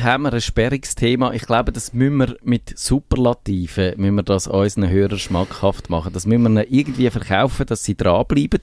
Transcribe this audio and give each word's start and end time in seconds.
Heute 0.00 0.12
haben 0.12 0.22
wir 0.22 0.32
ein 0.32 0.40
sperriges 0.40 0.94
Thema. 0.94 1.34
Ich 1.34 1.42
glaube, 1.42 1.72
das 1.72 1.92
müssen 1.92 2.16
wir 2.16 2.36
mit 2.42 2.72
Superlativen, 2.78 4.00
müssen 4.00 4.14
wir 4.14 4.22
das 4.22 4.46
unseren 4.46 4.88
Hörern 4.88 5.18
schmackhaft 5.18 5.90
machen. 5.90 6.14
Das 6.14 6.24
müssen 6.24 6.54
wir 6.54 6.72
irgendwie 6.72 7.10
verkaufen, 7.10 7.66
dass 7.66 7.84
sie 7.84 7.98
dranbleiben. 7.98 8.60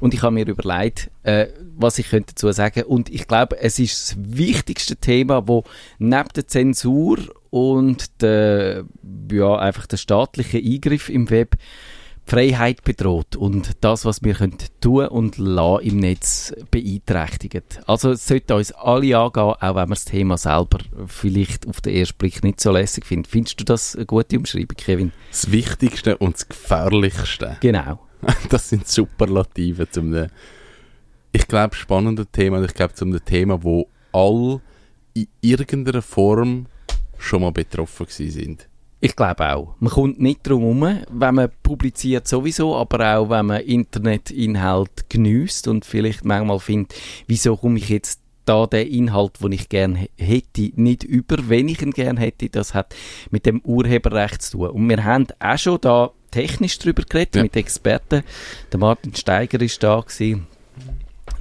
Und 0.00 0.14
ich 0.14 0.22
habe 0.22 0.34
mir 0.34 0.48
überlegt, 0.48 1.08
äh, 1.22 1.46
was 1.76 2.00
ich 2.00 2.10
könnte 2.10 2.34
dazu 2.34 2.50
sagen. 2.50 2.82
Und 2.82 3.08
ich 3.08 3.28
glaube, 3.28 3.60
es 3.60 3.78
ist 3.78 4.10
das 4.10 4.16
wichtigste 4.18 4.96
Thema, 4.96 5.46
wo 5.46 5.62
neben 6.00 6.30
der 6.34 6.48
Zensur 6.48 7.18
und 7.50 8.20
der, 8.20 8.84
ja, 9.30 9.56
einfach 9.60 9.86
der 9.86 9.96
staatliche 9.96 10.58
Eingriff 10.58 11.08
im 11.08 11.30
Web 11.30 11.54
Freiheit 12.30 12.84
bedroht 12.84 13.34
und 13.34 13.72
das, 13.80 14.04
was 14.04 14.22
wir 14.22 14.34
können 14.34 14.56
tun 14.80 15.08
und 15.08 15.36
lassen 15.36 15.84
im 15.84 15.96
Netz 15.96 16.54
beeinträchtigt. 16.70 17.80
Also 17.88 18.12
es 18.12 18.24
sollte 18.24 18.54
uns 18.54 18.70
alle 18.70 19.18
angehen, 19.18 19.42
auch 19.42 19.74
wenn 19.74 19.88
wir 19.88 19.96
das 19.96 20.04
Thema 20.04 20.38
selber 20.38 20.78
vielleicht 21.08 21.66
auf 21.66 21.80
den 21.80 21.96
ersten 21.96 22.18
Blick 22.18 22.44
nicht 22.44 22.60
so 22.60 22.70
lässig 22.70 23.04
finden. 23.04 23.24
Findest 23.24 23.58
du 23.58 23.64
das 23.64 23.96
eine 23.96 24.06
gute 24.06 24.38
Umschreibung, 24.38 24.76
Kevin? 24.76 25.10
Das 25.28 25.50
Wichtigste 25.50 26.18
und 26.18 26.36
das 26.36 26.48
Gefährlichste. 26.48 27.56
Genau. 27.60 27.98
Das 28.48 28.68
sind 28.68 28.86
Superlative 28.86 29.90
zum 29.90 30.28
ich 31.32 31.48
glaube 31.48 31.74
spannende 31.74 32.26
Thema. 32.26 32.62
Ich 32.62 32.74
glaube 32.74 32.94
zum 32.94 33.24
Thema, 33.24 33.64
wo 33.64 33.88
all 34.12 34.60
in 35.14 35.26
irgendeiner 35.40 36.02
Form 36.02 36.66
schon 37.18 37.42
mal 37.42 37.50
betroffen 37.50 38.06
sind. 38.08 38.69
Ich 39.02 39.16
glaube 39.16 39.54
auch. 39.54 39.74
Man 39.80 39.90
kommt 39.90 40.20
nicht 40.20 40.46
drum 40.46 40.60
herum, 40.60 41.04
wenn 41.10 41.34
man 41.34 41.48
publiziert 41.62 42.28
sowieso, 42.28 42.76
aber 42.76 43.16
auch 43.16 43.30
wenn 43.30 43.46
man 43.46 43.62
Internetinhalt 43.62 45.08
genießt 45.08 45.68
und 45.68 45.86
vielleicht 45.86 46.24
manchmal 46.24 46.60
findet, 46.60 46.94
wieso 47.26 47.56
komme 47.56 47.78
ich 47.78 47.88
jetzt 47.88 48.20
da 48.44 48.66
den 48.66 48.88
Inhalt, 48.88 49.42
den 49.42 49.52
ich 49.52 49.68
gerne 49.68 50.08
hätte, 50.18 50.72
nicht 50.74 51.04
über, 51.04 51.48
wenn 51.48 51.68
ich 51.68 51.80
ihn 51.80 51.92
gerne 51.92 52.20
hätte. 52.20 52.50
Das 52.50 52.74
hat 52.74 52.94
mit 53.30 53.46
dem 53.46 53.60
Urheberrecht 53.60 54.42
zu 54.42 54.58
tun. 54.58 54.70
Und 54.70 54.88
wir 54.88 55.04
haben 55.04 55.26
auch 55.38 55.58
schon 55.58 55.80
da 55.80 56.10
technisch 56.30 56.78
darüber 56.78 57.02
geredet, 57.02 57.36
ja. 57.36 57.42
mit 57.42 57.56
Experten. 57.56 58.22
Der 58.72 58.80
Martin 58.80 59.14
Steiger 59.14 59.60
ist 59.60 59.82
da 59.82 60.00
gewesen, 60.00 60.46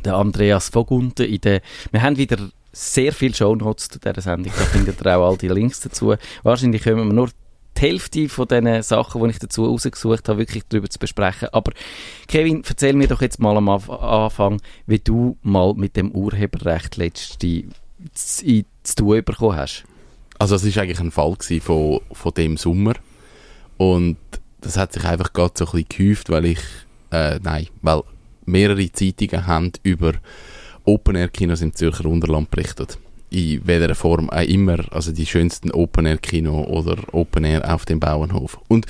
der 0.06 0.16
Andreas 0.16 0.70
Vogunten. 0.70 1.26
In 1.26 1.42
der, 1.42 1.62
wir 1.92 2.02
haben 2.02 2.18
wieder 2.18 2.50
sehr 2.72 3.12
viele 3.12 3.34
Shownotes 3.34 3.90
zu 3.90 4.00
dieser 4.00 4.22
Sendung, 4.22 4.54
da 4.58 4.66
findet 4.66 5.02
ihr 5.02 5.18
auch 5.18 5.32
all 5.32 5.38
die 5.38 5.48
Links 5.48 5.82
dazu. 5.82 6.16
Wahrscheinlich 6.44 6.84
können 6.84 7.08
wir 7.08 7.14
nur 7.14 7.30
die 7.80 7.86
Hälfte 7.86 8.30
von 8.30 8.48
den 8.48 8.82
Sachen, 8.84 9.24
die 9.24 9.30
ich 9.30 9.40
dazu 9.40 9.66
rausgesucht 9.66 10.28
habe, 10.30 10.40
wirklich 10.40 10.64
darüber 10.68 10.90
zu 10.90 11.00
besprechen. 11.00 11.50
Aber 11.52 11.72
Kevin, 12.28 12.64
erzähl 12.68 12.94
mir 12.94 13.08
doch 13.08 13.22
jetzt 13.22 13.40
mal 13.40 13.56
am 13.58 13.70
Anfang, 13.70 14.62
wie 14.86 15.00
du 15.00 15.38
mal 15.42 15.74
mit 15.74 15.96
dem 15.96 16.12
Urheberrecht 16.12 16.98
letzte 16.98 17.66
zu, 18.14 18.64
tun 18.96 19.24
bekommen 19.24 19.58
hast. 19.58 19.84
Also 20.38 20.56
es 20.56 20.76
war 20.76 20.84
eigentlich 20.84 21.00
ein 21.00 21.12
Fall 21.12 21.36
von, 21.62 22.02
von 22.12 22.34
dem 22.34 22.58
Sommer 22.58 22.94
und 23.78 24.18
das 24.62 24.78
hat 24.78 24.94
sich 24.94 25.04
einfach 25.04 25.34
gerade 25.34 25.54
so 25.56 25.66
ein 25.66 25.72
bisschen 25.72 25.88
gehäuft, 25.90 26.30
weil 26.30 26.46
ich, 26.46 26.60
äh, 27.12 27.40
nein, 27.42 27.68
weil 27.82 28.04
mehrere 28.46 28.92
Zeitungen 28.92 29.48
haben 29.48 29.72
über 29.84 30.14
Open-Air-Kinos 30.86 31.62
im 31.62 31.74
Zürcher 31.74 32.06
Unterland 32.06 32.50
berichtet 32.50 32.98
in 33.30 33.66
welcher 33.66 33.96
Form 33.96 34.30
auch 34.30 34.42
immer, 34.42 34.80
also 34.92 35.12
die 35.12 35.26
schönsten 35.26 35.72
Open-Air-Kino 35.72 36.64
oder 36.64 36.98
Open-Air 37.12 37.74
auf 37.74 37.86
dem 37.86 38.00
Bauernhof. 38.00 38.60
Und 38.68 38.86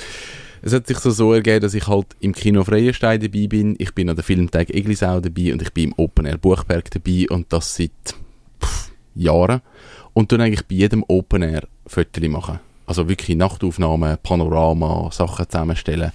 es 0.62 0.74
hat 0.74 0.88
sich 0.88 1.00
so, 1.00 1.12
so 1.12 1.34
ergeben, 1.34 1.62
dass 1.62 1.74
ich 1.74 1.88
halt 1.88 2.08
im 2.20 2.34
Kino 2.34 2.64
Freienstein 2.64 3.20
dabei 3.20 3.48
bin, 3.48 3.76
ich 3.80 3.94
bin 3.94 4.10
an 4.10 4.16
der 4.16 4.24
Filmtag 4.24 4.70
Eglisau 4.70 5.20
dabei 5.20 5.54
und 5.54 5.62
ich 5.62 5.74
bin 5.74 5.90
im 5.90 5.94
Open-Air 5.98 6.38
Buchberg 6.38 6.90
dabei 6.92 7.28
und 7.30 7.52
das 7.52 7.76
seit 7.76 7.92
pff, 8.62 8.92
Jahren. 9.16 9.62
Und 10.14 10.32
dann 10.32 10.42
eigentlich 10.42 10.66
bei 10.68 10.76
jedem 10.76 11.04
Open-Air 11.08 11.68
Fotos 11.86 12.28
machen. 12.28 12.60
Also 12.86 13.08
wirklich 13.08 13.38
Nachtaufnahmen, 13.38 14.18
Panorama, 14.22 15.10
Sachen 15.12 15.48
zusammenstellen. 15.50 16.12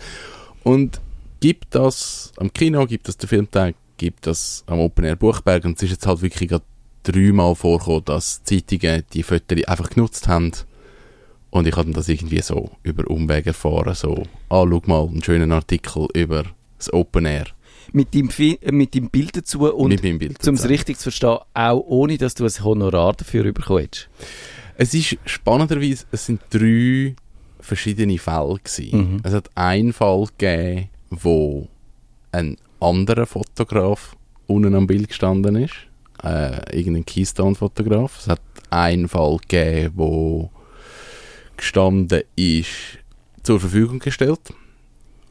Und 0.62 1.00
gibt 1.40 1.74
das 1.74 2.32
am 2.36 2.52
Kino, 2.52 2.86
gibt 2.86 3.08
das 3.08 3.16
der 3.16 3.28
Filmtag, 3.28 3.76
gibt 3.96 4.26
das 4.26 4.64
am 4.66 4.80
Open 4.80 5.04
Air 5.04 5.16
Buchberg 5.16 5.64
und 5.64 5.76
es 5.76 5.84
ist 5.84 5.90
jetzt 5.90 6.06
halt 6.06 6.22
wirklich 6.22 6.48
gerade 6.48 6.64
dreimal 7.04 7.54
vorgekommen, 7.54 8.04
dass 8.06 8.42
Zeitungen 8.42 9.04
die 9.12 9.22
Fotos 9.22 9.64
einfach 9.64 9.90
genutzt 9.90 10.26
haben. 10.26 10.52
Und 11.50 11.68
ich 11.68 11.76
habe 11.76 11.92
das 11.92 12.08
irgendwie 12.08 12.40
so 12.40 12.72
über 12.82 13.08
Umwege 13.08 13.50
erfahren, 13.50 13.94
so, 13.94 14.24
ah, 14.48 14.66
schau 14.68 14.82
mal, 14.86 15.06
einen 15.06 15.22
schönen 15.22 15.52
Artikel 15.52 16.08
über 16.12 16.44
das 16.78 16.92
Open 16.92 17.26
Air. 17.26 17.46
Mit 17.92 18.12
dem, 18.12 18.28
äh, 18.38 18.72
mit 18.72 18.94
dem 18.94 19.08
Bild 19.08 19.36
dazu 19.36 19.72
und, 19.72 20.02
um 20.02 20.54
es 20.54 20.68
richtig 20.68 20.96
zu 20.96 21.04
verstehen, 21.04 21.38
auch 21.52 21.84
ohne, 21.86 22.18
dass 22.18 22.34
du 22.34 22.44
ein 22.44 22.64
Honorar 22.64 23.12
dafür 23.12 23.52
bekommst. 23.52 24.08
Es 24.76 24.94
ist 24.94 25.16
spannenderweise, 25.26 26.06
es 26.10 26.26
sind 26.26 26.40
drei 26.50 27.14
verschiedene 27.60 28.18
Fälle 28.18 28.58
gewesen. 28.64 28.98
Mhm. 28.98 29.20
Es 29.22 29.32
hat 29.32 29.50
einen 29.54 29.92
Fall 29.92 30.26
gegeben, 30.36 30.88
wo 31.10 31.68
ein 32.32 32.56
anderer 32.80 33.26
Fotograf 33.26 34.16
unten 34.46 34.74
am 34.74 34.88
Bild 34.88 35.08
gestanden 35.08 35.54
ist 35.56 35.74
äh, 36.24 36.76
irgendein 36.76 37.04
Keystone-Fotograf. 37.04 38.18
Es 38.18 38.28
hat 38.28 38.40
einen 38.70 39.08
Fall 39.08 39.36
gegeben, 39.38 39.92
wo 39.94 40.50
gestanden 41.56 42.22
ist, 42.36 42.98
zur 43.42 43.60
Verfügung 43.60 43.98
gestellt. 43.98 44.40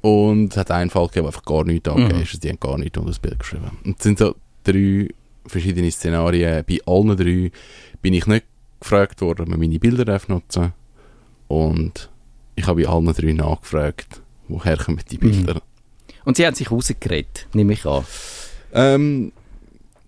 Und 0.02 0.52
es 0.52 0.58
hat 0.58 0.72
einen 0.72 0.90
Fall 0.90 1.08
gegeben, 1.08 1.26
wo 1.26 1.28
einfach 1.28 1.46
gar 1.46 1.64
nichts 1.64 1.90
angegeben 1.90 2.18
mhm. 2.18 2.24
ist. 2.24 2.30
Also 2.30 2.40
die 2.40 2.50
haben 2.50 2.60
gar 2.60 2.78
nichts 2.78 2.98
unter 2.98 3.10
das 3.10 3.20
Bild 3.20 3.40
geschrieben. 3.40 3.72
Und 3.84 3.98
es 3.98 4.04
sind 4.04 4.20
so 4.20 4.36
drei 4.64 5.10
verschiedene 5.46 5.92
Szenarien. 5.92 6.64
Bei 6.68 6.80
allen 6.86 7.18
drei 7.18 7.52
bin 8.02 8.14
ich 8.14 8.28
nicht 8.28 8.46
gefragt 8.80 9.22
worden, 9.22 9.44
ob 9.44 9.48
man 9.48 9.60
meine 9.60 9.80
Bilder 9.80 10.20
nutzen. 10.28 10.74
Und 11.48 12.10
ich 12.56 12.68
habe 12.68 12.84
bei 12.84 12.90
allen 12.90 13.14
drei 13.14 13.34
nachgefragt, 13.34 14.22
woher 14.48 14.78
kommen 14.78 15.02
die 15.10 15.18
Bilder. 15.18 15.56
Mhm. 15.56 15.62
Und 16.26 16.38
sie 16.38 16.46
haben 16.46 16.56
sich 16.56 16.72
rausgeredet, 16.72 17.48
nehme 17.54 17.74
ich 17.74 17.86
an. 17.86 18.06
Ähm, 18.74 19.32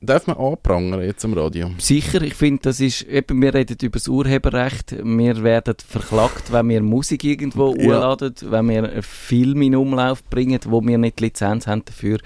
Darf 0.06 0.28
man 0.28 0.38
anprangern 0.38 1.02
jetzt 1.02 1.26
am 1.26 1.34
Radio? 1.34 1.72
Sicher, 1.78 2.22
ich 2.22 2.36
finde, 2.36 2.62
das 2.64 2.80
ist, 2.80 3.04
eben, 3.04 3.42
wir 3.42 3.54
reden 3.54 3.78
über 3.82 3.98
das 3.98 4.08
Urheberrecht, 4.08 4.96
wir 5.04 5.44
werden 5.44 5.76
verklagt, 5.86 6.52
wenn 6.52 6.70
wir 6.70 6.82
Musik 6.82 7.24
irgendwo 7.24 7.76
ja. 7.76 7.96
anladen, 7.96 8.36
wenn 8.42 8.70
wir 8.70 8.84
einen 8.84 9.02
Film 9.02 9.62
in 9.62 9.76
Umlauf 9.76 10.24
bringen, 10.26 10.60
wo 10.66 10.82
wir 10.82 10.98
nicht 10.98 11.20
Lizenz 11.20 11.68
haben 11.68 11.84
dafür, 11.86 12.20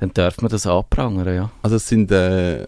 dann 0.00 0.12
darf 0.14 0.40
man 0.40 0.50
das 0.50 0.66
anprangern, 0.66 1.34
ja. 1.34 1.50
Also 1.62 1.76
es 1.76 1.88
sind 1.88 2.10
äh, 2.12 2.66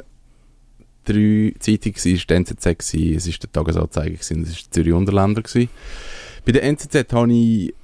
drei 1.04 1.54
Zeitungen, 1.58 1.96
es 1.96 2.06
war 2.06 2.12
die 2.28 2.34
NZZ, 2.34 2.66
es 2.66 3.26
war 3.26 3.34
der 3.42 3.52
Tagesanzeiger, 3.52 4.16
es 4.20 4.30
war 4.30 4.38
der 4.38 4.52
Zürich 4.70 4.92
Unterländer. 4.92 5.42
Bei 6.44 6.52
der 6.52 6.62
NZZ 6.64 7.12
habe 7.12 7.32
ich 7.32 7.74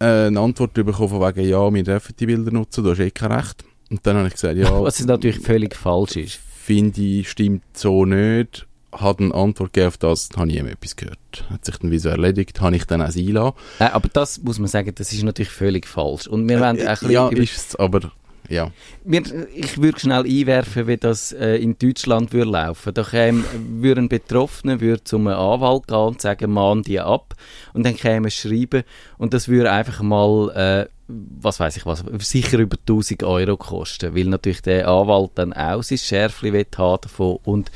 äh, 0.00 0.26
eine 0.26 0.40
Antwort 0.40 0.74
bekommen 0.74 1.08
von 1.08 1.20
wegen, 1.20 1.48
ja, 1.48 1.72
wir 1.72 1.82
dürfen 1.82 2.14
die 2.18 2.26
Bilder 2.26 2.52
nutzen, 2.52 2.84
du 2.84 2.90
hast 2.90 3.00
eh 3.00 3.10
kein 3.10 3.32
Recht. 3.32 3.64
Und 3.90 4.06
dann 4.06 4.16
habe 4.16 4.28
ich 4.28 4.34
gesagt, 4.34 4.56
ja. 4.56 4.70
Was 4.82 5.04
natürlich 5.04 5.40
völlig 5.40 5.74
falsch 5.74 6.16
ist. 6.16 6.38
Finde 6.62 7.00
ich, 7.00 7.30
stimmt 7.30 7.62
so 7.72 8.04
nicht. 8.04 8.66
Hat 8.92 9.20
eine 9.20 9.34
Antwort 9.34 9.72
gegeben 9.72 9.88
auf 9.88 9.98
das, 9.98 10.30
habe 10.36 10.50
ich 10.50 10.56
ihm 10.56 10.66
etwas 10.66 10.96
gehört. 10.96 11.18
Hat 11.50 11.64
sich 11.64 11.76
dann 11.76 11.90
wie 11.90 11.98
so 11.98 12.08
erledigt, 12.08 12.60
habe 12.60 12.76
ich 12.76 12.84
dann 12.84 13.02
auch 13.02 13.14
einlassen. 13.14 13.54
Äh, 13.78 13.84
aber 13.84 14.08
das 14.08 14.42
muss 14.42 14.58
man 14.58 14.68
sagen, 14.68 14.92
das 14.94 15.12
ist 15.12 15.22
natürlich 15.22 15.52
völlig 15.52 15.86
falsch. 15.86 16.26
Und 16.26 16.48
wir 16.48 16.56
äh, 16.56 16.60
wollen 16.60 16.86
ein 16.86 17.10
Ja, 17.10 17.28
ist 17.28 17.56
es, 17.56 17.76
aber 17.76 18.12
ja. 18.48 18.70
Wir, 19.04 19.22
ich 19.54 19.80
würde 19.80 20.00
schnell 20.00 20.24
einwerfen, 20.24 20.86
wie 20.86 20.96
das 20.96 21.32
äh, 21.32 21.56
in 21.56 21.78
Deutschland 21.78 22.32
würde 22.32 22.50
laufen. 22.50 22.94
Da 22.94 23.02
käme, 23.02 23.44
würde 23.52 24.00
ein 24.00 24.08
Betroffener 24.08 24.80
würde 24.80 25.04
zum 25.04 25.26
Anwalt 25.26 25.86
gehen 25.86 25.96
und 25.98 26.22
sagen, 26.22 26.52
mahn 26.52 26.82
die 26.82 26.98
ab. 26.98 27.34
Und 27.74 27.84
dann 27.84 27.94
käme 27.94 28.28
es 28.28 28.34
schreiben 28.34 28.84
und 29.18 29.34
das 29.34 29.48
würde 29.48 29.70
einfach 29.70 30.00
mal 30.00 30.50
äh, 30.50 30.97
was 31.08 31.58
weiß 31.58 31.76
ich 31.76 31.86
was, 31.86 32.04
sicher 32.18 32.58
über 32.58 32.76
1000 32.78 33.22
Euro 33.22 33.56
kosten, 33.56 34.14
weil 34.14 34.26
natürlich 34.26 34.62
der 34.62 34.88
Anwalt 34.88 35.32
dann 35.34 35.52
auch 35.52 35.82
sein 35.82 35.98
Schärfli 35.98 36.66
haben 36.76 37.00
davon 37.00 37.38
und 37.44 37.70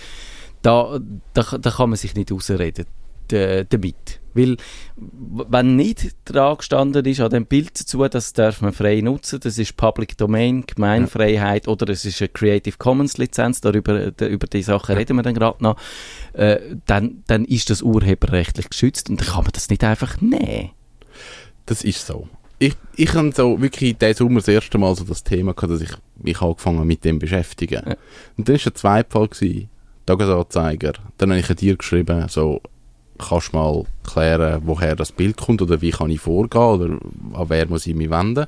da, 0.61 1.01
da, 1.35 1.43
da 1.43 1.71
kann 1.71 1.91
man 1.91 1.97
sich 1.97 2.15
nicht 2.15 2.31
ausreden 2.31 2.87
damit. 3.29 4.21
Weil, 4.35 4.57
wenn 4.97 5.77
nicht 5.77 6.17
dran 6.25 6.57
gestanden 6.57 7.05
ist, 7.05 7.21
an 7.21 7.31
dem 7.31 7.47
Bild 7.47 7.79
dazu, 7.79 8.07
das 8.09 8.33
darf 8.33 8.63
man 8.63 8.73
frei 8.73 9.01
nutzen, 9.01 9.41
das 9.41 9.59
ist 9.59 9.77
Public 9.77 10.17
Domain, 10.17 10.65
Gemeinfreiheit 10.67 11.67
ja. 11.67 11.73
oder 11.73 11.91
es 11.91 12.05
ist 12.05 12.21
eine 12.23 12.29
Creative 12.29 12.77
Commons 12.79 13.19
Lizenz, 13.19 13.61
darüber, 13.61 14.13
über 14.21 14.47
die 14.47 14.63
Sachen 14.63 14.93
ja. 14.93 14.99
reden 14.99 15.17
wir 15.17 15.23
dann 15.23 15.35
gerade 15.35 15.63
noch, 15.63 15.77
äh, 16.33 16.61
dann, 16.87 17.23
dann 17.27 17.45
ist 17.45 17.69
das 17.69 17.83
urheberrechtlich 17.83 18.71
geschützt 18.71 19.11
und 19.11 19.21
dann 19.21 19.29
kann 19.29 19.45
man 19.45 19.53
das 19.53 19.69
nicht 19.69 19.85
einfach 19.85 20.21
nehmen. 20.21 20.71
Das 21.67 21.85
ist 21.85 22.07
so 22.07 22.29
ich, 22.63 22.77
ich 22.97 23.13
habe 23.15 23.33
so 23.33 23.61
wirklich 23.61 23.99
diesen 23.99 24.15
Sommer 24.15 24.39
das 24.39 24.49
erste 24.49 24.79
Mal 24.79 24.95
so 24.95 25.05
das 25.05 25.25
Thema 25.25 25.53
gehabt, 25.53 25.73
dass 25.73 25.81
ich 25.81 25.91
mich 26.23 26.41
angefangen 26.41 26.87
mit 26.87 27.05
dem 27.05 27.19
beschäftigen. 27.19 27.83
Ja. 27.85 27.97
Und 28.37 28.49
dann 28.49 28.57
war 28.57 28.63
der 28.63 28.75
zweite 28.75 29.11
Fall, 29.11 29.29
gewesen, 29.29 29.69
Tagesanzeiger. 30.07 30.93
Dann 31.19 31.31
habe 31.31 31.41
ich 31.41 31.47
dir 31.57 31.77
geschrieben, 31.77 32.27
so, 32.29 32.61
kannst 33.19 33.53
du 33.53 33.57
mal 33.57 33.85
klären, 34.05 34.63
woher 34.65 34.95
das 34.95 35.11
Bild 35.11 35.39
kommt 35.39 35.61
oder 35.61 35.81
wie 35.81 35.91
kann 35.91 36.11
ich 36.11 36.21
vorgehen 36.21 36.63
oder 36.63 36.99
an 37.33 37.49
wer 37.49 37.67
muss 37.69 37.87
ich 37.87 37.97
mich 37.97 38.11
wenden. 38.11 38.47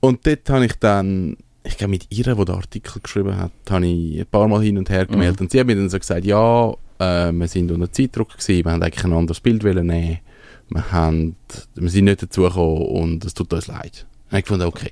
Und 0.00 0.26
dort 0.26 0.50
habe 0.50 0.66
ich 0.66 0.74
dann, 0.74 1.38
ich 1.64 1.78
glaube 1.78 1.92
mit 1.92 2.06
ihr, 2.10 2.24
die 2.24 2.44
den 2.44 2.54
Artikel 2.54 3.00
geschrieben 3.00 3.38
hat, 3.38 3.52
habe 3.70 3.86
ich 3.86 4.20
ein 4.20 4.26
paar 4.26 4.48
Mal 4.48 4.62
hin 4.62 4.76
und 4.76 4.90
her 4.90 5.06
gemeldet 5.06 5.40
mhm. 5.40 5.44
und 5.44 5.50
sie 5.50 5.60
hat 5.60 5.66
mir 5.66 5.76
dann 5.76 5.88
so 5.88 5.98
gesagt, 5.98 6.26
ja, 6.26 6.72
äh, 6.98 7.32
wir 7.32 7.48
sind 7.48 7.72
unter 7.72 7.90
Zeitdruck 7.90 8.36
gewesen, 8.36 8.64
wir 8.64 8.72
haben 8.72 8.82
eigentlich 8.82 9.04
ein 9.04 9.12
anderes 9.14 9.40
Bild 9.40 9.64
wollen 9.64 9.86
nehmen, 9.86 10.18
wir, 10.68 10.92
haben, 10.92 11.36
wir 11.74 11.90
sind 11.90 12.04
nicht 12.06 12.22
dazugekommen 12.22 12.82
und 12.86 13.24
es 13.24 13.34
tut 13.34 13.52
uns 13.52 13.66
leid. 13.66 14.06
Und 14.30 14.38
ich 14.38 14.46
fand, 14.46 14.62
okay, 14.62 14.90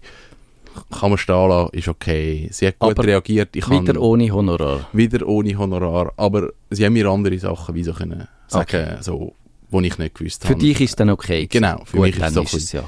kann 0.91 1.11
man 1.11 1.19
stehen 1.19 1.49
lassen, 1.49 1.71
ist 1.77 1.89
okay. 1.89 2.49
Sie 2.51 2.67
hat 2.67 2.79
gut 2.79 2.99
Aber 2.99 3.05
reagiert. 3.05 3.55
Ich 3.55 3.69
Wieder 3.69 3.85
kann, 3.85 3.99
ohne 3.99 4.31
Honorar. 4.33 4.89
wieder 4.93 5.27
ohne 5.27 5.57
Honorar, 5.57 6.13
aber 6.17 6.51
sie 6.71 6.85
haben 6.85 6.95
mir 6.95 7.07
andere 7.09 7.39
Sachen 7.39 7.75
wie 7.75 7.85
so 7.85 7.93
können 7.93 8.27
sagen, 8.47 8.99
so, 9.01 9.35
wo 9.71 9.81
ich 9.81 9.99
nicht 9.99 10.15
gewusst 10.15 10.43
Für 10.43 10.51
habe. 10.51 10.61
dich 10.61 10.81
ist 10.81 10.91
es 10.91 10.97
dann 10.97 11.11
okay. 11.11 11.47
Genau, 11.47 11.83
für 11.85 11.97
Gut, 11.97 12.07
mich 12.07 12.19
ist 12.19 12.35
so 12.35 12.43
ist 12.43 12.55
es 12.55 12.73
ja. 12.73 12.85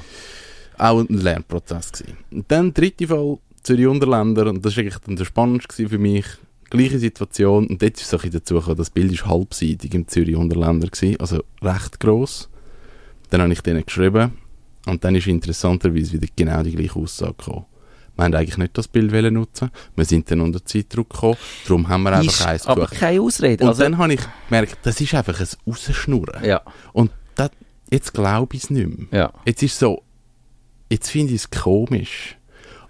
auch 0.77 0.99
ein 0.99 1.07
Lernprozess 1.09 1.91
gewesen. 1.91 2.17
Und 2.31 2.45
dann 2.51 2.73
der 2.73 2.83
dritte 2.83 3.07
Fall, 3.07 3.37
Zürich 3.63 3.87
Unterländer, 3.87 4.47
und 4.47 4.63
das 4.65 4.77
war 4.77 4.83
eigentlich 4.83 4.97
dann 4.99 5.15
der 5.15 5.25
spannendste 5.25 5.89
für 5.89 5.97
mich. 5.97 6.25
Gleiche 6.69 6.99
Situation, 6.99 7.67
und 7.67 7.81
dort 7.81 7.99
ist 7.99 8.13
es 8.13 8.31
dazu 8.31 8.55
gekommen, 8.55 8.75
das 8.77 8.89
Bild 8.89 9.21
war 9.23 9.31
halbseitig 9.31 9.93
im 9.93 10.07
Zürich 10.07 10.35
Unterländer 10.35 10.87
gewesen, 10.87 11.17
also 11.19 11.41
recht 11.61 11.99
gross. 11.99 12.49
Dann 13.29 13.41
habe 13.41 13.53
ich 13.53 13.61
denen 13.61 13.85
geschrieben, 13.85 14.33
und 14.85 15.03
dann 15.03 15.15
ist 15.15 15.27
interessanterweise 15.27 16.13
wieder 16.13 16.27
genau 16.35 16.63
die 16.63 16.75
gleiche 16.75 16.97
Aussage 16.97 17.33
gekommen. 17.33 17.65
Wir 18.15 18.23
haben 18.25 18.33
eigentlich 18.33 18.57
nicht 18.57 18.75
das 18.77 18.87
Bild 18.87 19.11
wollen 19.11 19.33
nutzen, 19.35 19.69
wir 19.95 20.05
sind 20.05 20.31
dann 20.31 20.41
unter 20.41 20.63
Zeitdruck 20.65 21.09
gekommen, 21.09 21.37
darum 21.67 21.87
haben 21.87 22.03
wir 22.03 22.13
einfach 22.13 22.33
Ist 22.33 22.45
eins 22.47 22.65
aber 22.65 22.87
keine 22.87 23.21
Ausrede. 23.21 23.63
Und 23.63 23.69
also, 23.69 23.83
dann 23.83 23.97
habe 23.97 24.13
ich 24.13 24.21
gemerkt, 24.49 24.77
das 24.83 24.99
ist 24.99 25.13
einfach 25.13 25.39
ein 25.39 25.47
Rausschnurren. 25.67 26.43
ja, 26.43 26.61
Und 26.93 27.11
das, 27.35 27.51
jetzt 27.91 28.13
glaube 28.13 28.55
ich 28.55 28.63
es 28.63 28.69
nicht 28.71 28.87
mehr. 28.87 29.07
ja. 29.11 29.33
Jetzt 29.45 29.61
ist 29.61 29.77
so, 29.77 30.01
jetzt 30.89 31.09
finde 31.11 31.33
ich 31.33 31.41
es 31.41 31.51
komisch. 31.51 32.37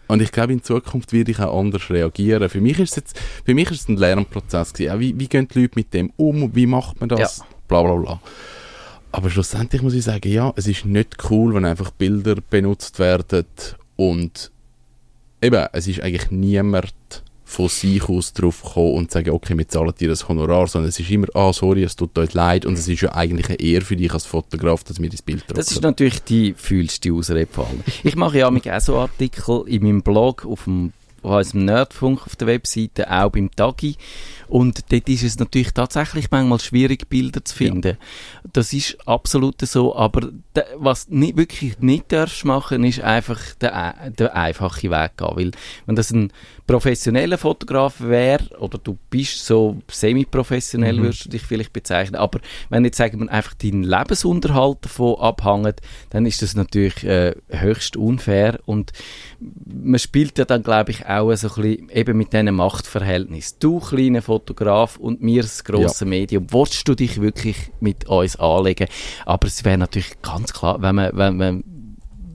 Und 0.07 0.21
ich 0.21 0.31
glaube, 0.31 0.53
in 0.53 0.63
Zukunft 0.63 1.11
werde 1.11 1.31
ich 1.31 1.39
auch 1.39 1.59
anders 1.59 1.89
reagieren. 1.89 2.47
Für 2.47 2.61
mich 2.61 2.79
ist 2.79 2.91
es 2.91 2.95
jetzt, 2.95 3.19
für 3.43 3.53
mich 3.53 3.69
ist 3.69 3.81
es 3.81 3.87
ein 3.89 3.97
Lernprozess 3.97 4.71
gewesen. 4.73 4.99
Wie, 5.01 5.19
wie 5.19 5.27
gehen 5.27 5.49
die 5.49 5.61
Leute 5.63 5.73
mit 5.75 5.93
dem 5.93 6.13
um? 6.15 6.55
Wie 6.55 6.65
macht 6.65 7.01
man 7.01 7.09
das? 7.09 7.39
Ja. 7.39 7.45
Bla, 7.67 7.81
bla, 7.81 7.95
bla. 7.95 8.21
Aber 9.11 9.29
schlussendlich 9.29 9.81
muss 9.81 9.93
ich 9.93 10.03
sagen, 10.03 10.31
ja, 10.31 10.53
es 10.55 10.67
ist 10.67 10.85
nicht 10.85 11.17
cool, 11.29 11.53
wenn 11.53 11.65
einfach 11.65 11.91
Bilder 11.91 12.35
benutzt 12.49 12.99
werden 12.99 13.45
und 13.95 14.51
eben, 15.41 15.65
es 15.73 15.87
ist 15.87 16.01
eigentlich 16.01 16.29
niemand 16.31 16.93
von 17.47 17.69
sich 17.69 18.03
aus 18.09 18.33
drauf 18.33 18.61
gekommen 18.61 18.95
und 18.95 19.11
sagen, 19.11 19.29
okay, 19.29 19.57
wir 19.57 19.67
zahlen 19.67 19.93
dir 19.97 20.09
das 20.09 20.27
Honorar, 20.27 20.67
sondern 20.67 20.89
es 20.89 20.99
ist 20.99 21.09
immer, 21.09 21.27
ah, 21.33 21.53
sorry, 21.53 21.81
es 21.83 21.95
tut 21.95 22.17
euch 22.19 22.33
leid 22.33 22.65
und 22.65 22.73
es 22.73 22.89
ist 22.89 22.99
ja 22.99 23.13
eigentlich 23.13 23.47
eine 23.47 23.59
Ehre 23.59 23.85
für 23.85 23.95
dich 23.95 24.13
als 24.13 24.25
Fotograf, 24.25 24.83
dass 24.83 25.01
wir 25.01 25.09
das 25.09 25.21
Bild 25.21 25.43
drucken. 25.43 25.55
Das 25.55 25.71
ist 25.71 25.81
natürlich 25.81 26.21
die 26.23 26.53
fühlste 26.57 27.13
Ausrede 27.13 27.47
von 27.49 27.65
allen. 27.65 27.83
Ich 28.03 28.17
mache 28.17 28.39
ja 28.39 28.49
auch 28.49 28.81
so 28.81 28.97
Artikel 28.97 29.63
in 29.65 29.83
meinem 29.83 30.01
Blog, 30.01 30.45
auf 30.45 30.65
dem 30.65 30.91
unserem 31.29 31.65
Nerdfunk 31.65 32.25
auf 32.25 32.35
der 32.35 32.47
Webseite, 32.47 33.11
auch 33.11 33.29
beim 33.31 33.51
Tagi. 33.55 33.95
Und 34.47 34.91
dort 34.91 35.09
ist 35.09 35.23
es 35.23 35.39
natürlich 35.39 35.73
tatsächlich 35.73 36.31
manchmal 36.31 36.59
schwierig, 36.59 37.09
Bilder 37.09 37.43
zu 37.43 37.53
finden. 37.53 37.97
Das 38.53 38.71
ist 38.71 38.97
absolut 39.05 39.59
so, 39.61 39.93
aber 39.95 40.29
was 40.77 41.09
nicht, 41.09 41.35
wirklich 41.35 41.79
nicht 41.79 42.11
darfst 42.11 42.45
machen, 42.45 42.85
ist 42.85 43.01
einfach 43.01 43.39
der, 43.59 44.11
der 44.17 44.35
einfache 44.35 44.89
Weg 44.89 45.17
gehen. 45.17 45.35
Weil, 45.35 45.51
wenn 45.85 45.95
das 45.97 46.11
ein 46.11 46.31
professioneller 46.65 47.37
Fotograf 47.37 47.99
wäre, 47.99 48.57
oder 48.59 48.77
du 48.77 48.97
bist 49.09 49.45
so 49.45 49.77
semi-professionell, 49.91 50.97
Mhm. 50.97 51.03
würdest 51.03 51.25
du 51.25 51.29
dich 51.29 51.41
vielleicht 51.43 51.73
bezeichnen, 51.73 52.15
aber 52.15 52.39
wenn 52.69 52.85
jetzt, 52.85 52.97
sagen 52.97 53.19
wir, 53.19 53.31
einfach 53.31 53.53
dein 53.53 53.83
Lebensunterhalt 53.83 54.77
davon 54.81 55.19
abhängt, 55.19 55.81
dann 56.09 56.25
ist 56.25 56.41
das 56.41 56.55
natürlich 56.55 57.03
äh, 57.03 57.35
höchst 57.49 57.97
unfair 57.97 58.59
und 58.65 58.91
man 59.65 59.99
spielt 59.99 60.37
ja 60.37 60.45
dann, 60.45 60.63
glaube 60.63 60.91
ich, 60.91 61.05
auch 61.05 61.16
so 61.37 61.47
ein 61.47 61.61
bisschen 61.61 61.89
eben 61.89 62.17
mit 62.17 62.33
diesen 62.33 62.53
Machtverhältnissen. 62.55 63.57
Du, 63.59 63.79
kleiner 63.79 64.21
Fotograf, 64.21 64.97
und 64.97 65.21
mir, 65.21 65.41
das 65.41 65.63
grosse 65.63 66.05
Medium, 66.05 66.47
willst 66.51 66.87
du 66.87 66.95
dich 66.95 67.21
wirklich 67.21 67.71
mit 67.79 68.07
uns 68.07 68.35
anlegen? 68.37 68.87
Aber 69.25 69.47
es 69.47 69.63
wäre 69.63 69.77
natürlich 69.77 70.21
ganz 70.21 70.53
klar, 70.53 70.81
wenn 70.81 70.95
man, 70.95 71.11
wenn 71.13 71.37
man 71.37 71.63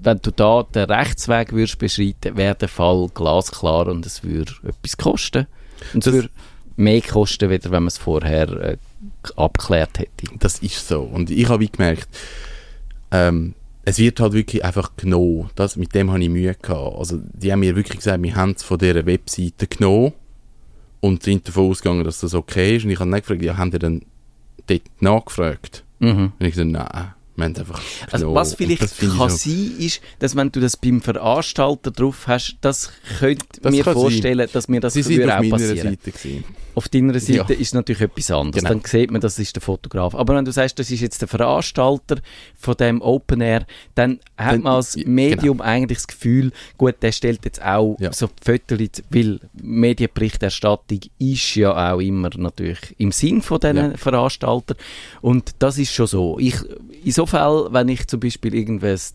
wenn 0.05 0.19
du 0.19 0.33
da 0.33 0.65
den 0.65 0.91
Rechtsweg 0.91 1.53
würdest 1.53 1.79
beschreiten, 1.79 2.37
wäre 2.37 2.57
der 2.57 2.69
Fall 2.69 3.09
glasklar 3.15 3.87
und 3.87 4.05
es 4.05 4.25
würde 4.25 4.53
etwas 4.65 4.97
kosten. 4.97 5.47
Und 5.95 6.05
es 6.05 6.13
würde 6.13 6.31
mehr 6.77 7.01
kosten, 7.03 7.51
weder 7.51 7.71
wenn 7.71 7.85
man 7.85 7.89
es 7.89 7.99
vorher 7.99 8.49
äh, 8.49 8.77
abgeklärt 9.37 10.01
hätte. 10.01 10.27
Das 10.39 10.59
ist 10.59 10.89
so. 10.89 11.03
Und 11.03 11.31
ich 11.31 11.49
habe 11.49 11.67
gemerkt, 11.67 12.09
ähm, 13.13 13.55
es 13.85 13.99
wird 13.99 14.21
halt 14.21 14.33
wirklich 14.33 14.65
einfach 14.65 14.97
genommen. 14.97 15.51
Das, 15.55 15.77
mit 15.77 15.95
dem 15.95 16.11
habe 16.11 16.23
ich 16.23 16.29
Mühe 16.29 16.55
gehabt. 16.55 16.97
Also, 16.97 17.21
die 17.33 17.53
haben 17.53 17.61
mir 17.61 17.77
wirklich 17.77 17.99
gesagt, 17.99 18.23
wir 18.23 18.35
haben 18.35 18.53
es 18.53 18.63
von 18.63 18.79
dieser 18.79 19.07
Webseite 19.07 19.67
genommen 19.67 20.13
und 21.01 21.23
sind 21.23 21.49
davon 21.49 21.71
ausgegangen, 21.71 22.05
dass 22.05 22.21
das 22.21 22.35
okay 22.35 22.77
ist. 22.77 22.85
Und 22.85 22.91
ich 22.91 23.01
habe 23.01 23.11
dann 23.11 23.21
gefragt, 23.21 23.43
ja, 23.43 23.57
haben 23.57 23.73
die 23.73 23.79
dann 23.79 24.03
dort 24.67 24.83
nachgefragt? 25.01 25.85
Mhm. 25.99 26.33
Und 26.39 26.47
ich 26.47 26.55
gesagt, 26.55 26.71
nein, 26.71 27.15
wir 27.37 27.45
haben 27.45 27.57
einfach. 27.57 27.81
Also 28.11 28.35
was 28.35 28.55
vielleicht 28.55 28.99
kann 29.01 29.31
sein, 29.31 29.75
ist, 29.79 30.01
dass 30.19 30.37
wenn 30.37 30.51
du 30.53 30.61
das 30.61 30.77
beim 30.77 31.01
Veranstalter 31.01 31.91
drauf 31.91 32.27
hast, 32.27 32.57
das 32.61 32.91
könnte 33.19 33.47
Das 33.63 33.73
mir 33.73 33.85
kann 33.85 33.95
sein. 33.95 34.03
vorstellen, 34.03 34.49
dass 34.53 34.69
mir 34.69 34.81
das 34.81 34.95
Sie 34.95 35.01
auf 35.25 35.31
auch 35.31 35.51
passieren. 35.51 35.97
Auf 36.75 36.89
deiner 36.89 37.19
Seite 37.21 37.53
Ja. 37.53 37.59
ist 37.61 37.75
natürlich 37.75 38.01
etwas 38.01 38.31
anderes. 38.31 38.65
Genau. 38.65 38.71
Dann 38.75 38.83
sieht 38.87 39.11
man, 39.11 39.21
das 39.21 39.39
ist 39.39 39.55
der 39.55 39.61
Fotograf. 39.61 40.15
Aber 40.15 40.35
wenn 40.35 40.45
du 40.47 40.53
sagst, 40.53 40.79
das 40.79 40.91
ist 40.91 41.01
jetzt 41.01 41.21
der 41.21 41.29
Veranstalter 41.29 42.17
von 42.59 42.75
dem 42.79 43.03
Open 43.03 43.43
Air, 43.43 43.67
dann 43.95 44.21
hat 44.39 44.55
Dann- 44.55 44.63
man 44.63 44.73
als 44.77 44.97
Medium 44.97 45.61
eigentlich 45.61 45.99
das 45.99 46.07
Gefühl, 46.07 46.51
gut, 46.79 46.95
der 47.03 47.13
stellt 47.13 47.45
jetzt 47.45 47.61
auch 47.63 47.97
Ja. 48.01 48.11
so 48.15 48.31
Fotos, 48.43 48.79
weil 49.11 49.39
Medienberichterstattung 50.07 51.01
ist 51.19 51.55
ja 51.57 51.93
auch 51.93 52.01
immer 52.01 52.31
natürlich 52.37 52.79
im 52.99 53.13
Sinn 53.13 53.43
von 53.43 53.61
diesen 53.61 53.77
Ja. 53.77 53.97
Veranstaltern. 53.97 54.77
Und 55.21 55.51
das 55.59 55.79
ist 55.79 55.93
schon 55.93 56.07
so. 56.07 56.39
Ich, 56.39 56.57
in 57.05 57.13
so 57.13 57.22
Fällen, 57.27 57.73
wenn 57.73 57.89
ich 57.89 58.07
zum 58.07 58.21
Beispiel 58.21 58.55
irgendwas 58.55 59.15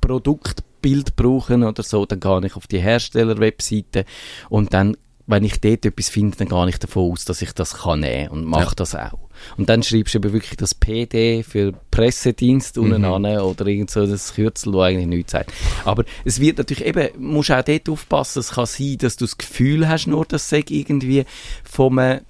Produktbild 0.00 1.16
brauche 1.16 1.54
oder 1.56 1.82
so, 1.82 2.06
dann 2.06 2.20
gehe 2.20 2.46
ich 2.46 2.56
auf 2.56 2.66
die 2.66 2.78
Hersteller-Webseite 2.80 4.04
und 4.48 4.72
dann 4.74 4.96
wenn 5.26 5.42
ich 5.42 5.58
dort 5.58 5.86
etwas 5.86 6.10
finde, 6.10 6.36
dann 6.36 6.48
gehe 6.50 6.68
ich 6.68 6.78
davon 6.78 7.10
aus, 7.12 7.24
dass 7.24 7.40
ich 7.40 7.52
das 7.52 7.72
kann 7.78 8.00
nehmen 8.00 8.28
und 8.28 8.44
mache 8.44 8.64
Ja. 8.64 8.72
das 8.76 8.94
auch. 8.94 9.18
Und 9.56 9.70
dann 9.70 9.82
schreibst 9.82 10.12
du 10.12 10.18
eben 10.18 10.34
wirklich 10.34 10.58
das 10.58 10.74
PD 10.74 11.42
für 11.42 11.72
Pressedienst 11.90 12.76
Mhm. 12.76 12.92
unten 12.92 13.06
oder 13.06 13.66
irgend 13.66 13.90
so 13.90 14.06
das 14.06 14.34
Kürzel, 14.34 14.72
das 14.74 14.82
eigentlich 14.82 15.06
nichts 15.06 15.32
sagt. 15.32 15.50
Aber 15.86 16.04
es 16.26 16.40
wird 16.40 16.58
natürlich 16.58 16.84
eben, 16.84 17.08
musst 17.18 17.50
auch 17.52 17.62
dort 17.64 17.88
aufpassen, 17.88 18.40
es 18.40 18.50
kann 18.50 18.66
sein, 18.66 18.98
dass 18.98 19.16
du 19.16 19.24
das 19.24 19.38
Gefühl 19.38 19.88
hast, 19.88 20.08
nur 20.08 20.26
das 20.26 20.46
sei 20.50 20.62
irgendwie 20.68 21.24
vom, 21.64 21.98
äh, 21.98 22.20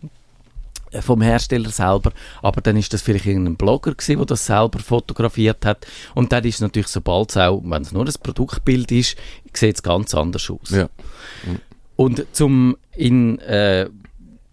vom 1.00 1.22
Hersteller 1.22 1.70
selber, 1.70 2.12
aber 2.42 2.60
dann 2.60 2.76
ist 2.76 2.92
das 2.92 3.02
vielleicht 3.02 3.26
irgendein 3.26 3.56
Blogger 3.56 3.94
gewesen, 3.94 4.16
der 4.18 4.26
das 4.26 4.46
selber 4.46 4.78
fotografiert 4.78 5.64
hat 5.64 5.86
und 6.14 6.32
dann 6.32 6.44
ist 6.44 6.56
es 6.56 6.60
natürlich, 6.60 6.88
sobald 6.88 7.30
es 7.30 7.36
auch, 7.36 7.62
wenn 7.64 7.82
es 7.82 7.92
nur 7.92 8.04
das 8.04 8.18
Produktbild 8.18 8.90
ist, 8.92 9.16
sieht 9.52 9.76
es 9.76 9.82
ganz 9.82 10.14
anders 10.14 10.50
aus. 10.50 10.70
Ja. 10.70 10.88
Und 11.96 12.26
zum 12.32 12.76
in 12.96 13.38
äh, 13.40 13.88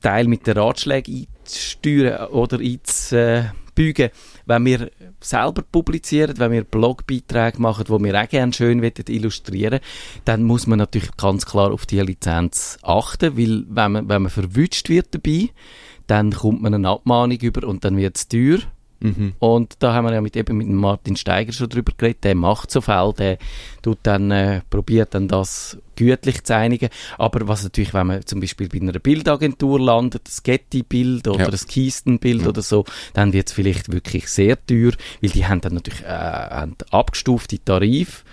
Teil 0.02 0.28
mit 0.28 0.48
den 0.48 0.58
Ratschlägen 0.58 1.28
einzusteuern 1.44 2.28
oder 2.30 2.60
einzubügen, 2.60 4.10
wenn 4.46 4.66
wir 4.66 4.92
selber 5.20 5.62
publizieren, 5.62 6.38
wenn 6.38 6.52
wir 6.52 6.64
Blogbeiträge 6.64 7.62
machen, 7.62 7.86
wo 7.88 8.00
wir 8.00 8.20
auch 8.20 8.28
gerne 8.28 8.54
schön 8.54 8.82
wollen 8.82 8.94
illustrieren 9.08 9.80
dann 10.26 10.44
muss 10.44 10.68
man 10.68 10.80
natürlich 10.80 11.16
ganz 11.18 11.46
klar 11.46 11.72
auf 11.72 11.86
die 11.86 12.00
Lizenz 12.00 12.78
achten, 12.82 13.38
weil 13.38 13.66
wenn 13.70 13.92
man, 13.92 14.10
wenn 14.10 14.24
man 14.24 14.32
verwünscht 14.32 14.90
wird 14.90 15.14
dabei, 15.14 15.50
dann 16.08 16.32
kommt 16.32 16.62
man 16.62 16.74
eine 16.74 16.90
Abmahnung 16.90 17.38
über 17.40 17.68
und 17.68 17.84
dann 17.86 17.98
wird 17.98 18.18
es 18.18 18.28
teuer. 18.28 18.60
Mhm. 19.04 19.34
Und 19.40 19.78
da 19.80 19.94
haben 19.94 20.06
wir 20.06 20.14
ja 20.14 20.22
mit, 20.22 20.36
eben 20.36 20.58
mit 20.58 20.68
dem 20.68 20.76
Martin 20.76 21.16
Steiger 21.16 21.52
schon 21.54 21.70
drüber 21.70 21.92
geredet. 21.98 22.24
Der 22.24 22.36
macht 22.36 22.70
so 22.70 22.82
Fälle, 22.82 23.14
der 23.14 23.38
tut 23.82 23.98
dann, 24.04 24.30
äh, 24.30 24.62
probiert 24.70 25.16
dann 25.16 25.28
das 25.28 25.80
gütlich 25.96 26.44
zu 26.44 26.56
einigen. 26.56 26.90
Aber 27.18 27.48
was 27.48 27.64
natürlich, 27.64 27.96
wenn 27.96 28.06
man 28.06 28.24
zum 28.28 28.40
Beispiel 28.42 28.70
bei 28.70 28.80
einer 28.80 28.92
Bildagentur 29.00 29.80
landet, 29.80 30.28
das 30.28 30.44
Getty-Bild 30.44 31.28
oder 31.28 31.46
Ja. 31.46 31.50
das 31.50 31.66
Keystone-Bild 31.66 32.44
Ja. 32.44 32.50
oder 32.50 32.62
so, 32.62 32.86
dann 33.14 33.34
wird 33.34 33.48
es 33.48 33.54
vielleicht 33.54 33.92
wirklich 33.92 34.28
sehr 34.28 34.64
teuer, 34.68 34.92
weil 35.20 35.32
die 35.32 35.48
haben 35.48 35.62
dann 35.62 35.74
natürlich 35.74 36.04
äh, 36.04 36.08
haben 36.08 36.76
abgestufte 36.92 37.58
Tarife. 37.58 38.24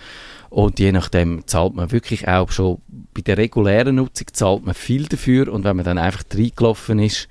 Und 0.51 0.77
je 0.79 0.91
nachdem 0.91 1.47
zahlt 1.47 1.73
man 1.73 1.91
wirklich 1.91 2.27
auch 2.27 2.51
schon 2.51 2.79
bei 3.15 3.21
der 3.21 3.37
regulären 3.39 3.95
Nutzung 3.95 4.27
zahlt 4.33 4.65
man 4.65 4.75
viel 4.75 5.05
dafür. 5.07 5.51
Und 5.51 5.63
wenn 5.63 5.75
man 5.77 5.85
dann 5.85 5.97
einfach 5.97 6.23
reingelaufen 6.31 6.99
ist, 6.99 7.27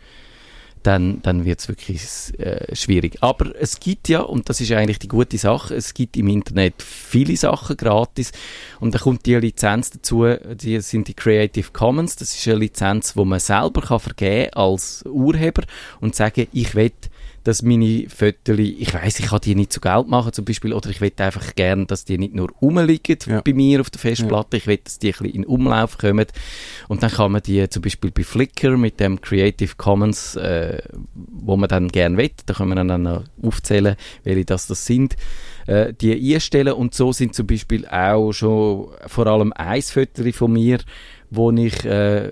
dann, 0.88 1.20
dann 1.20 1.44
wird 1.44 1.60
es 1.60 1.68
wirklich 1.68 2.00
äh, 2.38 2.74
schwierig. 2.74 3.18
Aber 3.20 3.54
es 3.60 3.78
gibt 3.78 4.08
ja, 4.08 4.20
und 4.20 4.48
das 4.48 4.62
ist 4.62 4.72
eigentlich 4.72 4.98
die 4.98 5.08
gute 5.08 5.36
Sache, 5.36 5.74
es 5.74 5.92
gibt 5.92 6.16
im 6.16 6.28
Internet 6.28 6.82
viele 6.82 7.36
Sachen 7.36 7.76
gratis 7.76 8.32
und 8.80 8.94
da 8.94 8.98
kommt 8.98 9.26
die 9.26 9.34
Lizenz 9.34 9.90
dazu, 9.90 10.24
die 10.54 10.80
sind 10.80 11.06
die 11.08 11.12
Creative 11.12 11.72
Commons, 11.72 12.16
das 12.16 12.34
ist 12.34 12.48
eine 12.48 12.60
Lizenz, 12.60 13.16
wo 13.16 13.26
man 13.26 13.38
selber 13.38 13.82
kann 13.82 14.00
vergeben 14.00 14.54
als 14.54 15.04
Urheber 15.04 15.64
und 16.00 16.16
sagen, 16.16 16.46
ich 16.54 16.74
will 16.74 16.92
dass 17.48 17.62
meine 17.62 18.06
Fotos, 18.08 18.58
ich 18.58 18.92
weiß, 18.92 19.20
ich 19.20 19.26
kann 19.26 19.40
die 19.42 19.54
nicht 19.54 19.72
zu 19.72 19.80
Geld 19.80 20.06
machen 20.06 20.34
zum 20.34 20.44
Beispiel, 20.44 20.74
oder 20.74 20.90
ich 20.90 21.00
will 21.00 21.12
einfach 21.16 21.54
gerne, 21.54 21.86
dass 21.86 22.04
die 22.04 22.18
nicht 22.18 22.34
nur 22.34 22.50
rumliegen 22.60 23.16
Ja. 23.26 23.40
bei 23.40 23.54
mir 23.54 23.80
auf 23.80 23.88
der 23.88 24.00
Festplatte, 24.00 24.58
ich 24.58 24.66
will, 24.66 24.78
dass 24.84 24.98
die 24.98 25.08
ein 25.08 25.12
bisschen 25.12 25.34
in 25.34 25.46
Umlauf 25.46 25.96
kommen 25.96 26.26
und 26.88 27.02
dann 27.02 27.10
kann 27.10 27.32
man 27.32 27.42
die 27.42 27.66
zum 27.70 27.80
Beispiel 27.82 28.10
bei 28.10 28.22
Flickr 28.22 28.76
mit 28.76 29.00
dem 29.00 29.20
Creative 29.20 29.72
Commons 29.76 30.36
äh, 30.36 30.82
wo 31.14 31.56
man 31.56 31.68
dann 31.70 31.88
gerne 31.88 32.18
will. 32.18 32.30
Da 32.44 32.52
können 32.52 32.74
wir 32.74 32.84
dann 32.84 33.02
noch 33.02 33.24
aufzählen, 33.42 33.96
welche 34.24 34.44
das, 34.44 34.66
das 34.66 34.84
sind, 34.84 35.16
äh, 35.66 35.94
die 35.94 36.34
einstellen. 36.34 36.74
Und 36.74 36.94
so 36.94 37.12
sind 37.12 37.34
zum 37.34 37.46
Beispiel 37.46 37.86
auch 37.86 38.32
schon 38.32 38.88
vor 39.06 39.26
allem 39.26 39.52
ein 39.54 39.80
von 39.80 40.52
mir, 40.52 40.80
wo 41.30 41.50
ich 41.52 41.84
äh, 41.84 42.30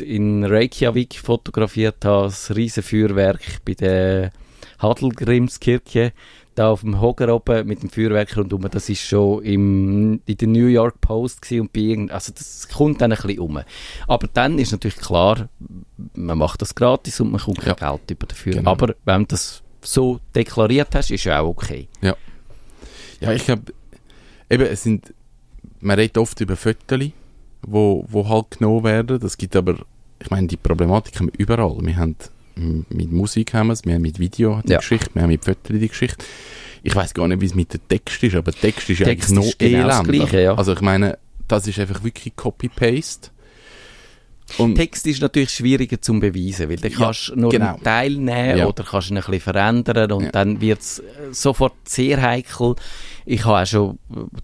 in 0.00 0.44
Reykjavik 0.44 1.14
fotografiert 1.14 2.04
habe, 2.04 2.26
das 2.26 2.54
riesen 2.54 2.82
Feuerwerk 2.82 3.40
bei 3.64 3.72
der 3.72 4.30
Hadelgrimskirche 4.78 6.12
da 6.58 6.70
auf 6.70 6.80
dem 6.80 7.00
Hocker 7.00 7.32
oben 7.32 7.66
mit 7.68 7.82
dem 7.82 7.90
Feuerwerk 7.90 8.36
rundum, 8.36 8.66
das 8.68 8.88
ist 8.88 9.02
schon 9.02 9.44
im, 9.44 10.20
in 10.26 10.36
der 10.36 10.48
New 10.48 10.66
York 10.66 11.00
Post 11.00 11.42
gewesen 11.42 11.62
und 11.62 11.72
bei 11.72 11.80
irgend, 11.80 12.10
also 12.10 12.32
das 12.34 12.68
kommt 12.68 13.00
dann 13.00 13.12
ein 13.12 13.18
bisschen 13.18 13.38
um. 13.38 13.60
Aber 14.08 14.28
dann 14.32 14.58
ist 14.58 14.72
natürlich 14.72 14.96
klar, 14.96 15.48
man 16.14 16.38
macht 16.38 16.60
das 16.60 16.74
gratis 16.74 17.20
und 17.20 17.30
man 17.30 17.40
kommt 17.40 17.60
kein 17.60 17.76
ja. 17.78 17.90
Geld 17.90 18.10
über 18.10 18.26
dafür. 18.26 18.54
Genau. 18.54 18.70
Aber 18.72 18.94
wenn 19.04 19.20
du 19.22 19.26
das 19.28 19.62
so 19.82 20.18
deklariert 20.34 20.94
hast, 20.94 21.10
ist 21.10 21.24
ja 21.24 21.40
auch 21.40 21.48
okay. 21.48 21.88
Ja. 22.00 22.16
Ja, 23.20 23.32
ich 23.32 23.44
glaube, 23.44 23.72
eben, 24.50 24.64
es 24.64 24.82
sind, 24.82 25.14
man 25.80 25.98
redet 25.98 26.18
oft 26.18 26.40
über 26.40 26.56
Fotos, 26.56 27.10
wo, 27.62 28.04
wo 28.08 28.28
halt 28.28 28.58
genommen 28.58 28.84
werden. 28.84 29.20
Das 29.20 29.36
gibt 29.36 29.54
aber, 29.54 29.76
ich 30.20 30.30
meine, 30.30 30.48
die 30.48 30.56
Problematik 30.56 31.18
haben 31.18 31.30
wir 31.32 31.38
überall. 31.38 31.76
Wir 31.82 31.96
haben 31.96 32.16
mit 32.58 33.12
Musik 33.12 33.54
haben 33.54 33.68
wir 33.68 33.74
es, 33.74 33.84
wir 33.84 33.94
haben 33.94 34.02
mit 34.02 34.18
Video 34.18 34.60
die 34.64 34.72
ja. 34.72 34.78
Geschichte, 34.78 35.10
wir 35.14 35.22
haben 35.22 35.30
mit 35.30 35.44
Fotos 35.44 35.78
die 35.78 35.88
Geschichte. 35.88 36.24
Ich 36.82 36.94
weiß 36.94 37.14
gar 37.14 37.28
nicht, 37.28 37.40
wie 37.40 37.46
es 37.46 37.54
mit 37.54 37.72
dem 37.72 37.80
Text 37.88 38.22
ist, 38.22 38.34
aber 38.34 38.52
der 38.52 38.60
Text 38.60 38.88
ist 38.90 38.98
Text 38.98 39.30
eigentlich 39.30 39.46
noch 39.46 39.58
genau 39.58 39.88
elend. 39.88 40.08
Gleiche, 40.08 40.40
ja. 40.40 40.54
Also 40.54 40.72
ich 40.72 40.80
meine, 40.80 41.18
das 41.48 41.66
ist 41.66 41.78
einfach 41.78 42.02
wirklich 42.04 42.36
Copy-Paste. 42.36 43.30
Und 44.56 44.74
Text 44.76 45.06
ist 45.06 45.20
natürlich 45.20 45.50
schwieriger 45.50 46.00
zu 46.00 46.18
beweisen, 46.18 46.68
weil 46.68 46.76
du 46.76 46.88
ja, 46.88 46.96
kannst 46.96 47.36
nur 47.36 47.50
genau. 47.50 47.74
einen 47.74 47.82
Teil 47.82 48.12
nehmen 48.12 48.58
ja. 48.58 48.66
oder 48.66 48.82
kannst 48.82 49.10
ihn 49.10 49.16
ein 49.18 49.22
bisschen 49.22 49.40
verändern 49.40 50.10
und 50.12 50.24
ja. 50.24 50.30
dann 50.30 50.60
wird 50.60 50.80
es 50.80 51.02
sofort 51.32 51.74
sehr 51.84 52.20
heikel. 52.20 52.74
Ich 53.26 53.44
habe 53.44 53.62
auch 53.62 53.66
schon 53.66 53.98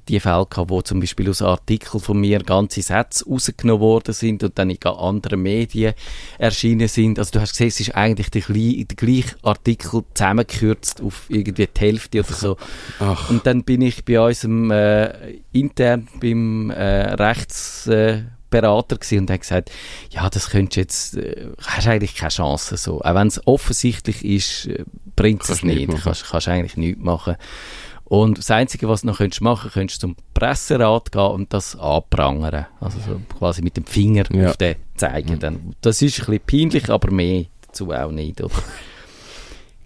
die 0.08 0.20
Fälle 0.20 0.44
gehabt, 0.44 0.68
wo 0.68 0.82
zum 0.82 1.00
Beispiel 1.00 1.30
aus 1.30 1.40
Artikeln 1.40 2.00
von 2.00 2.20
mir 2.20 2.40
ganze 2.40 2.82
Sätze 2.82 3.24
rausgenommen 3.24 3.80
worden 3.80 4.12
sind 4.12 4.44
und 4.44 4.58
dann 4.58 4.68
in 4.68 4.82
anderen 4.82 5.40
Medien 5.40 5.94
erschienen 6.36 6.88
sind. 6.88 7.18
Also 7.18 7.30
du 7.32 7.40
hast 7.40 7.52
gesehen, 7.52 7.68
es 7.68 7.80
ist 7.80 7.94
eigentlich 7.94 8.30
der, 8.30 8.42
der 8.42 8.96
gleiche 8.96 9.36
Artikel 9.42 10.04
zusammengekürzt 10.12 11.00
auf 11.00 11.24
irgendwie 11.30 11.66
die 11.66 11.80
Hälfte 11.80 12.20
oder 12.20 12.32
so. 12.34 12.56
Ach. 13.00 13.30
Und 13.30 13.46
dann 13.46 13.64
bin 13.64 13.80
ich 13.80 14.04
bei 14.04 14.20
unserem 14.20 14.70
äh, 14.70 15.38
intern 15.52 16.08
beim 16.20 16.70
äh, 16.70 17.14
Rechts... 17.14 17.86
Äh, 17.86 18.24
Berater 18.60 18.98
und 19.18 19.30
hat 19.30 19.40
gesagt, 19.40 19.70
ja, 20.10 20.30
das 20.30 20.50
könntest 20.50 20.76
jetzt, 20.76 21.16
äh, 21.16 21.48
hast 21.66 21.88
eigentlich 21.88 22.14
keine 22.14 22.30
Chance 22.30 22.76
so. 22.76 23.00
Auch 23.00 23.14
wenn 23.14 23.26
es 23.26 23.44
offensichtlich 23.46 24.24
ist, 24.24 24.66
äh, 24.66 24.84
bringt 25.16 25.48
es 25.48 25.62
nicht. 25.64 25.90
Du 25.90 25.98
kannst, 25.98 26.24
kannst 26.24 26.48
eigentlich 26.48 26.76
nichts 26.76 27.02
machen. 27.02 27.36
Und 28.04 28.38
das 28.38 28.50
Einzige, 28.50 28.88
was 28.88 29.00
du 29.00 29.08
noch 29.08 29.18
könntest 29.18 29.40
machen 29.40 29.70
könntest 29.72 30.02
zum 30.02 30.14
Presserat 30.34 31.10
gehen 31.10 31.22
und 31.22 31.52
das 31.52 31.76
anprangern. 31.76 32.66
Also 32.80 32.98
so 33.04 33.20
quasi 33.38 33.62
mit 33.62 33.76
dem 33.76 33.86
Finger 33.86 34.24
ja. 34.32 34.50
auf 34.50 34.56
den 34.56 34.76
zeigen. 34.94 35.40
Dann. 35.40 35.74
Das 35.80 36.00
ist 36.00 36.20
ein 36.20 36.38
bisschen 36.38 36.70
peinlich, 36.70 36.90
aber 36.90 37.10
mehr 37.10 37.46
dazu 37.66 37.90
auch 37.90 38.12
nicht. 38.12 38.40
Oder? 38.40 38.54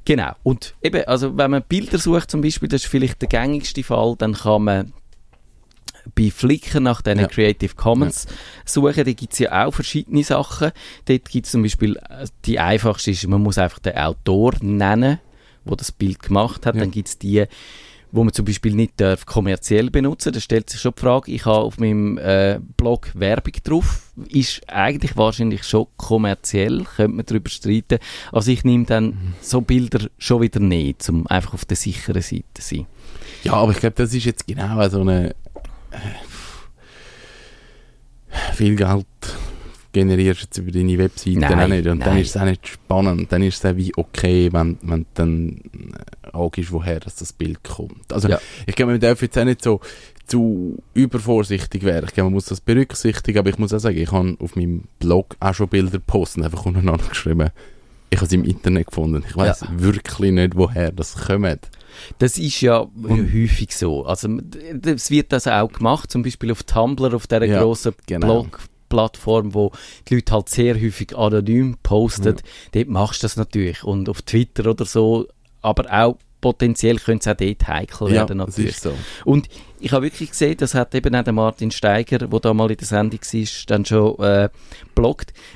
genau. 0.05 0.33
Und 0.43 0.75
eben, 0.83 1.05
also 1.05 1.39
wenn 1.39 1.53
man 1.53 1.63
Bilder 1.63 1.99
sucht 1.99 2.31
zum 2.31 2.43
Beispiel, 2.43 2.69
das 2.69 2.83
ist 2.83 2.91
vielleicht 2.91 3.23
der 3.23 3.29
gängigste 3.29 3.83
Fall, 3.83 4.15
dann 4.19 4.35
kann 4.35 4.65
man 4.65 4.93
bei 6.15 6.31
Flickr 6.31 6.81
nach 6.81 7.03
diesen 7.03 7.21
ja. 7.21 7.27
Creative 7.27 7.75
Commons 7.75 8.27
ja. 8.29 8.35
suchen. 8.65 9.05
Da 9.05 9.13
gibt 9.13 9.33
es 9.33 9.39
ja 9.39 9.67
auch 9.67 9.73
verschiedene 9.73 10.25
Sachen. 10.25 10.73
Dort 11.05 11.29
gibt 11.29 11.47
es 11.47 11.53
zum 11.53 11.63
Beispiel, 11.63 11.97
äh, 11.97 12.27
die 12.45 12.59
einfachste 12.59 13.11
ist, 13.11 13.27
man 13.27 13.43
muss 13.43 13.59
einfach 13.59 13.79
den 13.79 13.97
Autor 13.97 14.55
nennen, 14.61 15.19
der 15.65 15.77
das 15.77 15.93
Bild 15.93 16.23
gemacht 16.23 16.67
hat. 16.67 16.75
Ja. 16.75 16.81
Dann 16.81 16.91
gibt 16.91 17.09
es 17.09 17.19
die, 17.19 17.45
wo 18.11 18.25
man 18.25 18.33
zum 18.33 18.45
Beispiel 18.45 18.75
nicht 18.75 18.95
darf 19.01 19.27
kommerziell 19.27 19.91
benutzen. 19.91 20.33
Da 20.33 20.41
stellt 20.41 20.71
sich 20.71 20.81
schon 20.81 20.95
die 20.97 21.01
Frage, 21.01 21.31
ich 21.31 21.45
habe 21.45 21.59
auf 21.59 21.79
meinem 21.79 22.19
äh, 22.19 22.59
Blog 22.77 23.11
Werbung 23.15 23.55
drauf. 23.63 24.13
Ist 24.29 24.63
eigentlich 24.69 25.17
wahrscheinlich 25.17 25.65
schon 25.65 25.87
kommerziell, 25.97 26.85
könnte 26.85 27.17
man 27.17 27.27
darüber 27.27 27.51
streiten. 27.51 27.99
Also 28.33 28.51
ich 28.51 28.65
nehme 28.65 28.85
dann 28.85 29.07
mhm. 29.07 29.35
so 29.41 29.61
Bilder 29.61 30.09
schon 30.19 30.41
wieder 30.41 30.61
nicht, 30.61 31.09
um 31.09 31.27
einfach 31.27 31.55
auf 31.55 31.65
der 31.65 31.77
sicheren 31.77 32.23
Seite 32.23 32.45
zu 32.55 32.63
sein. 32.63 32.87
Ja, 33.45 33.53
aber 33.55 33.73
ich 33.73 33.79
glaube, 33.79 33.95
das 33.97 34.15
ist 34.15 34.25
jetzt 34.25 34.47
genau 34.47 34.89
so 34.89 35.01
eine 35.01 35.35
viel 38.55 38.77
Geld 38.77 39.07
generierst 39.93 40.43
jetzt 40.43 40.59
über 40.59 40.71
deine 40.71 40.99
Webseite 40.99 41.39
nein, 41.39 41.61
auch 41.61 41.69
nicht. 41.69 41.87
Und 41.87 41.99
nein. 41.99 42.09
dann 42.09 42.19
ist 42.19 42.31
es 42.31 42.37
auch 42.37 42.45
nicht 42.45 42.69
spannend. 42.69 43.33
Dann 43.33 43.43
ist 43.43 43.65
es 43.65 43.71
auch 43.71 43.77
wie 43.77 43.93
okay, 43.97 44.53
wenn, 44.53 44.79
wenn 44.83 45.07
dann 45.15 45.61
auch 46.33 46.55
ist, 46.57 46.73
woher 46.73 47.01
das, 47.01 47.17
das 47.17 47.33
Bild 47.33 47.63
kommt. 47.65 48.13
Also 48.13 48.29
ja. 48.29 48.39
ich 48.67 48.75
glaube, 48.75 48.93
man 48.93 49.01
darf 49.01 49.23
jetzt 49.23 49.39
auch 49.39 49.45
nicht 49.45 49.63
so 49.63 49.81
zu 50.27 50.83
übervorsichtig 50.95 51.85
werden. 51.85 52.07
Ich 52.07 52.15
glaube, 52.15 52.27
man 52.27 52.35
muss 52.35 52.45
das 52.45 52.61
berücksichtigen, 52.61 53.39
aber 53.39 53.49
ich 53.49 53.59
muss 53.59 53.73
auch 53.73 53.79
sagen, 53.79 53.97
ich 53.97 54.13
habe 54.13 54.37
auf 54.41 54.57
meinem 54.57 54.85
Blog 54.99 55.37
auch 55.41 55.55
schon 55.55 55.69
Bilder 55.69 55.99
posten, 55.99 56.45
einfach 56.45 56.67
untereinander 56.67 57.05
geschrieben. 57.09 57.49
Ich 58.11 58.19
habe 58.19 58.27
es 58.27 58.33
im 58.33 58.45
Internet 58.45 58.89
gefunden. 58.89 59.25
Ich 59.27 59.37
weiß 59.37 59.61
ja. 59.63 59.69
wirklich 59.71 60.33
nicht, 60.33 60.55
woher 60.55 60.93
das 60.93 61.15
kommt. 61.15 61.71
Das 62.19 62.39
ist 62.39 62.61
ja 62.61 62.79
und 62.79 63.33
häufig 63.33 63.77
so. 63.77 64.05
Also, 64.05 64.29
es 64.85 65.11
wird 65.11 65.33
das 65.33 65.47
auch 65.47 65.73
gemacht, 65.73 66.11
zum 66.11 66.23
Beispiel 66.23 66.53
auf 66.53 66.63
Tumblr, 66.63 67.15
auf 67.15 67.27
dieser 67.27 67.45
ja, 67.45 67.63
grossen 67.63 67.95
genau. 68.07 68.43
Blog. 68.43 68.61
Plattform, 68.89 69.53
wo 69.53 69.73
die 70.09 70.15
Leute 70.15 70.33
halt 70.33 70.49
sehr 70.49 70.75
häufig 70.75 71.15
anonym 71.15 71.77
posten, 71.83 72.37
ja. 72.37 72.43
dort 72.73 72.89
machst 72.89 73.23
du 73.23 73.27
das 73.27 73.37
natürlich. 73.37 73.85
Und 73.85 74.09
auf 74.09 74.23
Twitter 74.23 74.71
oder 74.71 74.87
so, 74.87 75.27
aber 75.61 75.93
auch 75.93 76.17
potenziell 76.41 76.99
könnte 76.99 77.31
es 77.31 77.35
auch 77.35 77.39
dort 77.39 77.69
heikel 77.69 78.11
werden. 78.11 78.39
Natürlich. 78.39 78.79
So. 78.79 78.95
Und 79.25 79.49
ich 79.81 79.93
habe 79.93 80.07
wirklich 80.07 80.31
gesehen, 80.31 80.57
das 80.57 80.75
hat 80.75 80.95
eben 80.95 81.15
auch 81.15 81.23
der 81.23 81.33
Martin 81.33 81.71
Steiger, 81.71 82.19
der 82.19 82.41
da 82.41 82.55
mal 82.55 82.71
in 82.71 82.77
der 82.77 82.87
Sendung 82.87 83.21
war, 83.21 83.45
dann 83.67 83.85
schon 83.85 84.19
äh. 84.19 84.49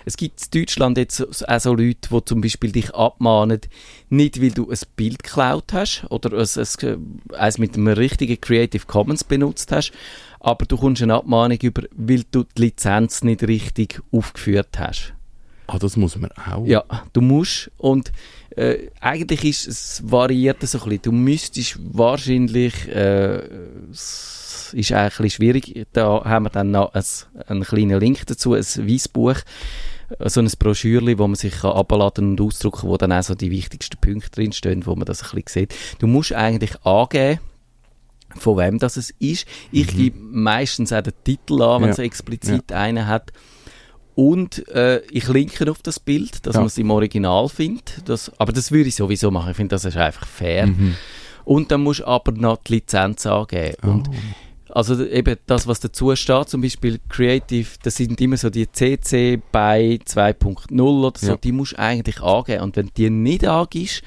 Es 0.05 0.17
gibt 0.17 0.41
in 0.43 0.61
Deutschland 0.61 0.99
jetzt 0.99 1.49
auch 1.49 1.61
so 1.61 1.75
Leute, 1.75 2.09
die 2.11 2.25
zum 2.25 2.41
Beispiel 2.41 2.71
dich 2.71 2.95
abmahnen, 2.95 3.61
nicht 4.11 4.41
weil 4.41 4.51
du 4.51 4.71
ein 4.71 4.79
Bild 4.95 5.23
geklaut 5.25 5.73
hast 5.73 6.05
oder 6.11 6.33
es, 6.35 6.57
es, 6.57 6.79
eins 7.37 7.59
mit 7.59 7.75
einem 7.75 7.89
richtigen 7.89 8.41
Creative 8.41 8.87
Commons 8.87 9.25
benutzt 9.25 9.73
hast, 9.73 9.93
aber 10.39 10.67
du 10.67 10.77
kommst 10.77 11.03
eine 11.03 11.15
Abmahnung 11.15 11.59
über, 11.59 11.83
weil 11.97 12.25
du 12.31 12.45
die 12.45 12.63
Lizenz 12.63 13.25
nicht 13.25 13.43
richtig 13.43 14.01
aufgeführt 14.13 14.79
hast. 14.79 15.15
Ah, 15.67 15.79
das 15.79 15.97
muss 15.97 16.17
man 16.17 16.31
auch? 16.33 16.67
Ja, 16.67 16.85
du 17.13 17.21
musst 17.21 17.71
und 17.79 18.13
äh, 18.57 18.91
eigentlich 19.01 19.45
ist 19.45 19.69
es 19.69 20.03
variiert 20.05 20.63
so 20.63 20.79
ein 20.79 20.85
bisschen. 20.85 21.03
Du 21.03 21.13
müsstest 21.13 21.79
wahrscheinlich, 21.81 22.89
äh, 22.89 23.43
es 23.91 24.73
ist 24.73 24.93
eigentlich 24.93 24.95
ein 24.95 25.09
bisschen 25.09 25.31
schwierig, 25.31 25.87
da 25.93 26.25
haben 26.25 26.47
wir 26.47 26.51
dann 26.51 26.71
noch 26.71 26.95
ein, 26.95 27.05
einen 27.47 27.65
kleinen 27.65 28.01
Link 28.01 28.27
dazu, 28.27 28.55
ein 28.55 28.61
Weissbuch, 28.61 29.37
so 30.19 30.41
ein 30.41 30.51
Broschürchen, 30.59 31.19
wo 31.19 31.27
man 31.27 31.37
sich 31.37 31.61
kann 31.61 31.73
abladen 31.73 32.31
und 32.31 32.41
ausdrucken 32.41 32.83
kann, 32.83 32.91
wo 32.91 32.97
dann 32.97 33.13
auch 33.13 33.23
so 33.23 33.35
die 33.35 33.51
wichtigsten 33.51 33.99
Punkte 33.99 34.31
drinstehen, 34.31 34.87
wo 34.87 34.95
man 34.95 35.07
das 35.07 35.23
ein 35.23 35.43
bisschen 35.43 35.69
sieht. 35.69 35.75
Du 35.99 36.07
musst 36.07 36.33
eigentlich 36.33 36.85
angeben, 36.85 37.41
von 38.37 38.57
wem 38.57 38.79
das 38.79 38.97
es 38.97 39.11
ist. 39.19 39.47
Ich 39.71 39.93
mhm. 39.93 39.97
gebe 39.97 40.19
meistens 40.21 40.93
auch 40.93 41.03
den 41.03 41.15
Titel 41.25 41.63
an, 41.63 41.83
wenn 41.83 41.89
ja. 41.89 41.93
es 41.93 41.99
explizit 41.99 42.71
ja. 42.71 42.79
einen 42.79 43.07
hat. 43.07 43.33
Und 44.15 44.69
äh, 44.69 45.01
ich 45.11 45.29
linke 45.29 45.71
auf 45.71 45.83
das 45.83 45.99
Bild, 45.99 46.47
dass 46.47 46.55
ja. 46.55 46.61
man 46.61 46.67
es 46.67 46.79
im 46.79 46.91
Original 46.91 47.49
findet. 47.49 48.03
Das, 48.05 48.31
aber 48.39 48.53
das 48.53 48.71
würde 48.71 48.89
ich 48.89 48.95
sowieso 48.95 49.31
machen. 49.31 49.51
Ich 49.51 49.57
finde, 49.57 49.75
das 49.75 49.85
ist 49.85 49.97
einfach 49.97 50.27
fair. 50.27 50.67
Mhm. 50.67 50.97
Und 51.45 51.71
dann 51.71 51.83
musst 51.83 52.01
du 52.01 52.07
aber 52.07 52.33
noch 52.33 52.59
die 52.59 52.75
Lizenz 52.75 53.27
angeben. 53.27 53.77
Oh. 53.83 53.89
Und 53.89 54.11
also 54.69 55.05
eben 55.05 55.37
das, 55.47 55.67
was 55.67 55.81
dazu 55.81 56.15
steht, 56.17 56.49
zum 56.49 56.63
Beispiel 56.63 56.99
Creative, 57.09 57.69
das 57.83 57.97
sind 57.97 58.21
immer 58.21 58.39
so 58.39 58.49
die 58.49 58.71
CC 58.71 59.41
bei 59.51 59.99
2.0 60.07 60.81
oder 60.81 61.19
so, 61.19 61.33
ja. 61.33 61.37
die 61.37 61.53
musst 61.53 61.73
du 61.73 61.79
eigentlich 61.79 62.21
angeben. 62.23 62.63
Und 62.63 62.77
wenn 62.77 62.91
die 62.97 63.11
nicht 63.11 63.47
angibst, 63.47 64.03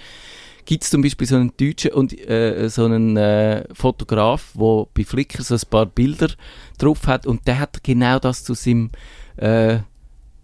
gibt 0.66 0.84
es 0.84 0.90
zum 0.90 1.02
Beispiel 1.02 1.28
so 1.28 1.36
einen 1.36 1.54
Deutschen 1.58 1.92
und 1.92 2.18
äh, 2.28 2.68
so 2.70 2.86
einen 2.86 3.16
äh, 3.16 3.66
Fotograf, 3.74 4.54
der 4.56 4.88
bei 4.94 5.04
Flickr 5.04 5.44
so 5.44 5.54
ein 5.54 5.62
paar 5.70 5.86
Bilder 5.86 6.30
drauf 6.78 7.06
hat 7.06 7.28
und 7.28 7.48
der 7.48 7.60
hat 7.60 7.84
genau 7.84 8.18
das 8.20 8.44
zu 8.44 8.56
seinem 8.56 8.90
äh, 9.38 9.80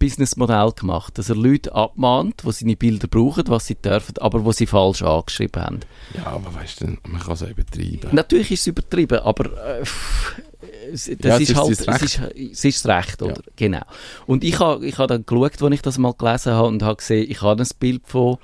Businessmodell 0.02 0.72
gemacht, 0.72 1.16
dass 1.16 1.28
er 1.28 1.36
Leute 1.36 1.72
abmahnt, 1.72 2.42
die 2.44 2.50
seine 2.50 2.74
Bilder 2.74 3.06
brauchen, 3.06 3.44
was 3.46 3.68
sie 3.68 3.76
dürfen, 3.76 4.18
aber 4.18 4.44
wo 4.44 4.50
sie 4.50 4.66
falsch 4.66 5.00
angeschrieben 5.02 5.62
haben. 5.62 5.80
Ja, 6.16 6.26
aber 6.26 6.52
weißt 6.52 6.80
du, 6.80 6.86
man 7.08 7.20
kann 7.20 7.34
es 7.34 7.42
übertreiben. 7.42 8.10
Natürlich 8.10 8.50
ist 8.50 8.62
es 8.62 8.66
übertrieben, 8.66 9.20
aber 9.20 9.44
äh, 9.44 9.84
das 10.90 11.06
ja, 11.06 11.36
ist, 11.36 11.50
ist 11.50 11.56
halt, 11.56 11.70
es 11.70 12.02
ist, 12.02 12.20
es 12.34 12.64
ist 12.64 12.86
Recht, 12.86 13.22
oder? 13.22 13.34
Ja. 13.34 13.52
Genau. 13.54 13.82
Und 14.26 14.42
ich 14.42 14.58
habe 14.58 14.84
ich 14.84 14.98
ha 14.98 15.06
dann 15.06 15.24
geschaut, 15.24 15.62
als 15.62 15.74
ich 15.74 15.82
das 15.82 15.98
mal 15.98 16.14
gelesen 16.14 16.52
habe 16.52 16.66
und 16.66 16.82
habe 16.82 16.96
gesehen, 16.96 17.30
ich 17.30 17.40
habe 17.40 17.62
ein 17.62 17.68
Bild 17.78 18.02
von 18.04 18.38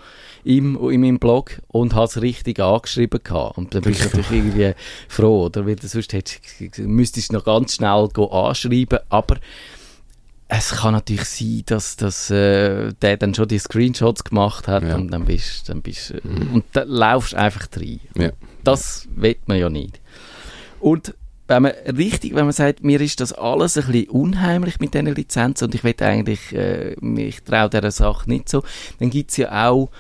ihm 0.45 0.77
in 0.91 1.01
meinem 1.01 1.19
Blog 1.19 1.61
und 1.67 1.95
habe 1.95 2.05
es 2.05 2.23
richtig 2.23 2.61
angeschrieben 2.61 3.21
gehabt. 3.23 3.59
Und 3.59 3.75
dann 3.75 3.83
bin 3.83 3.93
ich 3.95 4.05
natürlich 4.05 4.31
irgendwie 4.31 4.75
froh, 5.09 5.47
oder? 5.47 5.67
Weil 5.67 5.83
sonst 5.83 6.13
hättest, 6.13 6.79
müsstest 6.79 7.31
du 7.31 7.35
noch 7.35 7.45
ganz 7.45 7.75
schnell 7.75 8.09
anschreiben, 8.17 9.01
aber 9.09 9.39
es 10.49 10.71
kann 10.71 10.95
natürlich 10.95 11.25
sein, 11.25 11.63
dass, 11.67 11.97
dass 11.97 12.31
äh, 12.31 12.93
der 13.03 13.17
dann 13.19 13.35
schon 13.35 13.49
die 13.49 13.59
Screenshots 13.59 14.25
gemacht 14.25 14.67
hat 14.67 14.83
Ja. 14.83 14.97
und 14.97 15.11
dann 15.11 15.25
bist 15.27 15.69
dann 15.69 15.83
bist 15.83 16.11
äh, 16.13 16.21
und 16.25 16.65
dann 16.73 16.89
laufst 16.89 17.35
du 17.35 17.37
einfach 17.39 17.69
rein. 17.77 18.01
Ja. 18.17 18.31
Das 18.65 19.07
will 19.15 19.37
man 19.47 19.59
ja 19.59 19.69
nicht. 19.69 20.01
Und 20.81 21.15
wenn 21.49 21.63
man 21.63 21.73
richtig, 21.97 22.35
wenn 22.35 22.45
man 22.45 22.53
sagt, 22.53 22.83
mir 22.85 23.01
ist 23.01 23.21
das 23.21 23.33
alles 23.33 23.77
ein 23.79 23.87
bisschen 23.87 24.09
unheimlich 24.11 24.81
mit 24.81 24.93
diesen 24.95 25.15
Lizenzen 25.15 25.65
und 25.65 25.75
ich 25.75 25.83
will 25.85 25.95
eigentlich, 26.01 26.55
äh, 26.55 26.93
ich 27.17 27.43
traue 27.43 27.71
dieser 27.71 27.91
Sache 27.91 28.29
nicht 28.29 28.49
so, 28.49 28.63
dann 28.99 29.11
gibt 29.11 29.31
es 29.31 29.37
ja 29.39 29.69
auch 29.69 29.91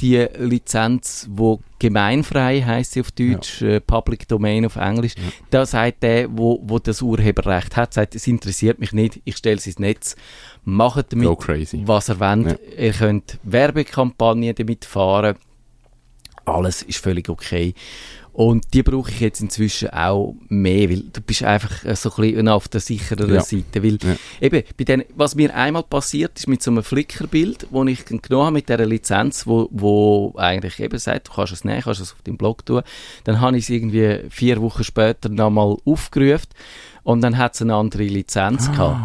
die 0.00 0.26
Lizenz, 0.38 1.26
wo 1.30 1.60
gemeinfrei 1.78 2.62
heißt 2.62 2.92
sie 2.92 3.00
auf 3.00 3.12
Deutsch, 3.12 3.62
äh, 3.62 3.80
Public 3.80 4.26
Domain 4.28 4.66
auf 4.66 4.76
Englisch. 4.76 5.14
Da 5.50 5.66
sagt 5.66 6.02
der, 6.02 6.28
wo, 6.36 6.60
wo 6.62 6.78
das 6.78 7.02
Urheberrecht 7.02 7.76
hat, 7.76 7.94
sagt, 7.94 8.14
es 8.14 8.26
interessiert 8.26 8.78
mich 8.78 8.92
nicht, 8.92 9.20
ich 9.24 9.36
stelle 9.36 9.56
es 9.56 9.66
ins 9.66 9.78
Netz, 9.78 10.16
macht 10.64 11.12
damit, 11.12 11.26
was 11.86 12.08
er 12.08 12.20
wollt. 12.20 12.58
Ihr 12.78 12.92
könnt 12.92 13.38
Werbekampagnen 13.42 14.54
damit 14.54 14.84
fahren. 14.84 15.36
Alles 16.44 16.82
ist 16.82 16.98
völlig 16.98 17.28
okay. 17.28 17.74
Und 18.34 18.64
die 18.74 18.82
brauche 18.82 19.12
ich 19.12 19.20
jetzt 19.20 19.40
inzwischen 19.40 19.90
auch 19.90 20.34
mehr, 20.48 20.90
weil 20.90 21.04
du 21.12 21.20
bist 21.20 21.44
einfach 21.44 21.84
äh, 21.84 21.94
so 21.94 22.10
ein 22.10 22.20
bisschen 22.20 22.48
auf 22.48 22.66
der 22.66 22.80
sicheren 22.80 23.32
Ja. 23.32 23.40
Seite. 23.40 23.80
Weil 23.80 23.96
Ja. 24.02 24.16
eben, 24.40 24.64
bei 24.76 24.82
den, 24.82 25.04
was 25.14 25.36
mir 25.36 25.54
einmal 25.54 25.84
passiert 25.84 26.36
ist 26.36 26.48
mit 26.48 26.60
so 26.60 26.72
einem 26.72 26.82
Flickr-Bild, 26.82 27.68
wo 27.70 27.84
ich 27.84 28.04
genommen 28.04 28.46
habe 28.46 28.50
mit 28.54 28.68
dieser 28.68 28.86
Lizenz, 28.86 29.46
wo, 29.46 29.68
wo 29.70 30.34
eigentlich 30.36 30.80
eben 30.80 30.98
sagt, 30.98 31.28
du 31.28 31.32
kannst 31.32 31.52
es 31.52 31.64
nehmen, 31.64 31.80
kannst 31.82 32.00
es 32.00 32.12
auf 32.12 32.22
deinem 32.22 32.36
Blog 32.36 32.66
tun. 32.66 32.82
Dann 33.22 33.40
habe 33.40 33.56
ich 33.56 33.64
es 33.64 33.70
irgendwie 33.70 34.28
vier 34.30 34.60
Wochen 34.60 34.82
später 34.82 35.28
nochmal 35.28 35.76
aufgerufen 35.84 36.48
und 37.04 37.20
dann 37.20 37.38
hat 37.38 37.54
es 37.54 37.62
eine 37.62 37.74
andere 37.76 38.02
Lizenz 38.02 38.68
gehabt. 38.72 38.98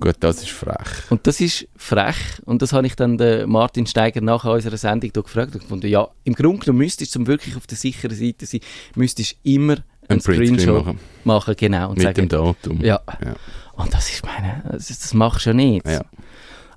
Gut, 0.00 0.16
das 0.20 0.42
ist 0.42 0.50
frech. 0.50 1.10
Und 1.10 1.26
das 1.26 1.40
ist 1.40 1.68
frech. 1.76 2.16
Und 2.44 2.62
das 2.62 2.72
habe 2.72 2.86
ich 2.86 2.96
dann 2.96 3.16
den 3.16 3.48
Martin 3.48 3.86
Steiger 3.86 4.20
nach 4.20 4.44
unserer 4.44 4.76
Sendung 4.76 5.12
gefragt 5.12 5.54
und 5.54 5.60
gefunden, 5.62 5.86
ja, 5.86 6.08
im 6.24 6.34
Grunde 6.34 6.60
genommen 6.60 6.78
müsstest 6.78 7.14
du, 7.14 7.20
um 7.20 7.26
wirklich 7.26 7.56
auf 7.56 7.66
der 7.66 7.76
sicheren 7.76 8.16
Seite 8.16 8.46
sein, 8.46 8.60
müsstest 8.94 9.32
du 9.32 9.50
immer 9.50 9.76
einen 10.08 10.20
Screenshot 10.20 10.84
machen. 10.84 10.98
machen. 11.24 11.54
genau. 11.56 11.90
Und 11.90 11.98
Mit 11.98 12.04
sagen, 12.04 12.28
dem 12.28 12.28
Datum. 12.28 12.80
ja. 12.80 13.00
Ja. 13.24 13.34
Und 13.74 13.92
das 13.92 14.10
ist 14.10 14.24
meine, 14.24 14.62
das, 14.70 14.86
das 14.88 15.14
machst 15.14 15.46
du 15.46 15.50
ja 15.50 15.54
nicht. 15.54 15.86
Ja. 15.86 16.04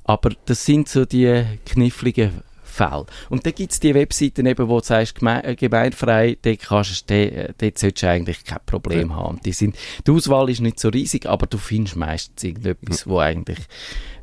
Aber 0.04 0.32
das 0.46 0.66
sind 0.66 0.88
so 0.88 1.06
die 1.06 1.44
kniffligen 1.66 2.42
Fälle. 2.78 3.06
Und 3.30 3.46
dann 3.46 3.54
gibt 3.54 3.72
es 3.72 3.80
die 3.80 3.94
Webseiten 3.94 4.46
eben, 4.46 4.68
wo 4.68 4.80
du 4.80 4.86
sagst, 4.86 5.16
geme 5.16 5.44
äh, 5.44 5.56
gemeinfrei, 5.56 6.38
dort, 6.42 6.60
kannst 6.60 7.10
dort, 7.10 7.56
dort 7.62 7.78
solltest 7.78 8.04
du 8.04 8.10
eigentlich 8.10 8.44
kein 8.46 8.60
Problem 8.66 9.16
haben. 9.16 9.40
Die, 9.44 9.52
sind, 9.52 9.76
die 10.06 10.12
Auswahl 10.12 10.50
ist 10.50 10.62
nicht 10.62 10.80
so 10.80 10.90
riesig, 10.90 11.26
aber 11.26 11.48
du 11.48 11.58
findest 11.58 11.96
meistens 11.96 12.44
irgendetwas, 12.44 13.08
wo 13.08 13.20
eigentlich 13.20 13.60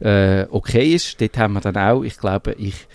äh, 0.00 0.46
okay 0.50 0.94
ist. 0.94 1.20
Dort 1.20 1.36
haben 1.36 1.54
wir 1.54 1.60
dann 1.60 1.76
auch, 1.76 2.02
ich 2.02 2.16
glaube, 2.16 2.52
ich 2.52 2.86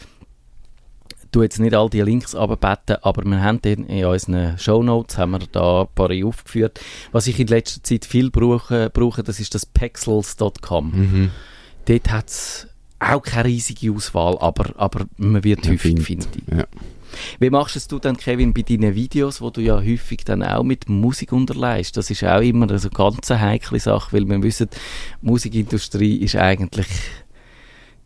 tue 1.32 1.44
jetzt 1.44 1.60
nicht 1.60 1.76
all 1.76 1.90
die 1.90 2.02
Links 2.02 2.36
abbeten, 2.36 2.98
aber 3.02 3.24
wir 3.24 3.42
haben 3.42 3.62
den 3.62 3.86
in 3.86 4.06
unseren 4.06 4.58
Shownotes 4.58 5.18
haben 5.18 5.32
wir 5.32 5.40
da 5.52 5.82
ein 5.82 5.88
paar 5.94 6.10
aufgeführt. 6.26 6.80
Was 7.12 7.28
ich 7.28 7.40
in 7.40 7.48
letzter 7.48 7.84
Zeit 7.84 8.06
viel 8.06 8.32
brauche, 8.32 8.90
brauche 8.90 9.24
das 9.24 9.40
ist 9.40 9.54
das 9.54 9.66
pexels.com. 9.66 10.92
Mhm. 10.92 11.32
Dort 11.86 12.12
hat 12.12 12.30
es 12.30 12.68
auch 13.00 13.22
keine 13.22 13.46
riesige 13.46 13.92
Auswahl, 13.92 14.38
aber, 14.40 14.74
aber 14.78 15.06
man 15.18 15.44
wird 15.44 15.64
Man 15.64 15.74
häufig 15.74 16.02
finden. 16.02 16.44
Ja. 16.56 16.66
Wie 17.40 17.50
machst 17.50 17.76
es 17.76 17.88
du 17.88 18.00
dann, 18.00 18.18
Kevin, 18.18 18.54
bei 18.54 18.62
deinen 18.62 18.96
Videos, 18.96 19.42
wo 19.42 19.50
du 19.50 19.62
ja 19.62 19.78
häufig 19.78 20.24
dann 20.26 20.44
auch 20.44 20.64
mit 20.64 20.90
Musik 20.90 21.32
unterleihst? 21.32 21.98
Das 21.98 22.10
ist 22.10 22.24
auch 22.24 22.42
immer 22.42 22.70
eine 22.70 22.80
so 22.80 22.90
ganz 22.90 23.30
heikle 23.30 23.80
Sache, 23.80 24.14
weil 24.14 24.26
wir 24.30 24.42
wissen, 24.44 24.70
die 24.72 25.28
Musikindustrie 25.28 26.18
ist 26.18 26.36
eigentlich 26.36 26.88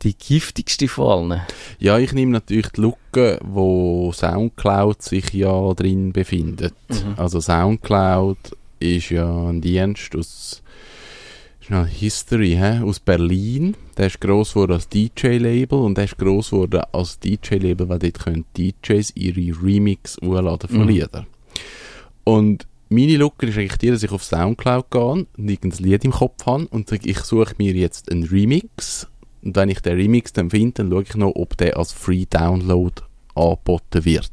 die 0.03 0.15
giftigste 0.17 0.88
von 0.88 1.32
allen. 1.32 1.41
Ja, 1.79 1.97
ich 1.97 2.13
nehme 2.13 2.32
natürlich 2.32 2.69
die 2.69 2.82
Lücke, 2.82 3.39
wo 3.43 4.12
Soundcloud 4.12 5.01
sich 5.01 5.34
ja 5.34 5.73
drin 5.73 6.12
befindet. 6.12 6.75
Mhm. 6.89 7.15
Also 7.17 7.39
Soundcloud 7.39 8.38
ist 8.79 9.10
ja 9.10 9.47
ein 9.49 9.62
Dienst 9.62 10.15
aus 10.15 10.62
ist 11.63 11.69
noch 11.71 11.88
History, 11.88 12.52
hä? 12.52 12.80
aus 12.84 12.99
Berlin. 12.99 13.76
Der 13.97 14.08
ist 14.08 14.19
gross 14.19 14.54
geworden 14.54 14.73
als 14.73 14.89
DJ-Label 14.89 15.80
und 15.80 15.97
der 15.97 16.06
ist 16.06 16.17
gross 16.17 16.49
geworden 16.49 16.82
als 16.91 17.19
DJ-Label, 17.19 17.88
weil 17.89 17.99
dort 17.99 18.19
können 18.19 18.45
DJs 18.58 19.12
ihre 19.15 19.62
Remix 19.63 20.17
hochladen 20.21 20.69
von 20.69 20.82
Mhm. 20.82 20.88
Liedern. 20.89 21.28
Und 22.23 22.67
meine 22.89 23.17
Lücke 23.17 23.47
ist 23.47 23.58
eigentlich 23.58 23.78
die, 23.78 23.89
dass 23.89 24.04
ich 24.04 24.12
auf 24.12 24.23
Soundcloud 24.23 24.91
gehe 24.91 25.02
und 25.02 25.28
irgendein 25.38 25.84
Lied 25.84 26.06
im 26.06 26.12
Kopf 26.12 26.45
habe 26.45 26.67
und 26.67 26.89
sage, 26.89 27.10
ich 27.10 27.19
suche 27.19 27.56
mir 27.58 27.73
jetzt 27.73 28.12
einen 28.12 28.23
Remix 28.23 29.08
und 29.41 29.56
wenn 29.56 29.69
ich 29.69 29.80
den 29.80 29.95
Remix 29.95 30.34
dann 30.34 30.49
finde, 30.49 30.73
dann 30.84 30.89
schaue 30.91 31.04
ich 31.04 31.15
noch, 31.15 31.32
ob 31.36 31.58
der 31.58 31.78
als 31.78 31.91
Free 31.91 32.26
Download 32.30 32.93
angeboten 33.36 34.06
wird. 34.06 34.32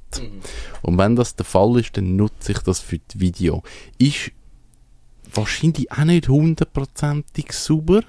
Und 0.82 0.98
wenn 0.98 1.16
das 1.16 1.34
der 1.36 1.46
Fall 1.46 1.78
ist, 1.80 1.96
dann 1.96 2.16
nutze 2.16 2.52
ich 2.52 2.58
das 2.58 2.80
für 2.80 2.98
das 2.98 3.18
Video. 3.18 3.62
Ist 3.98 4.30
wahrscheinlich 5.34 5.90
auch 5.92 6.04
nicht 6.04 6.28
hundertprozentig 6.28 7.52
sauber, 7.52 8.02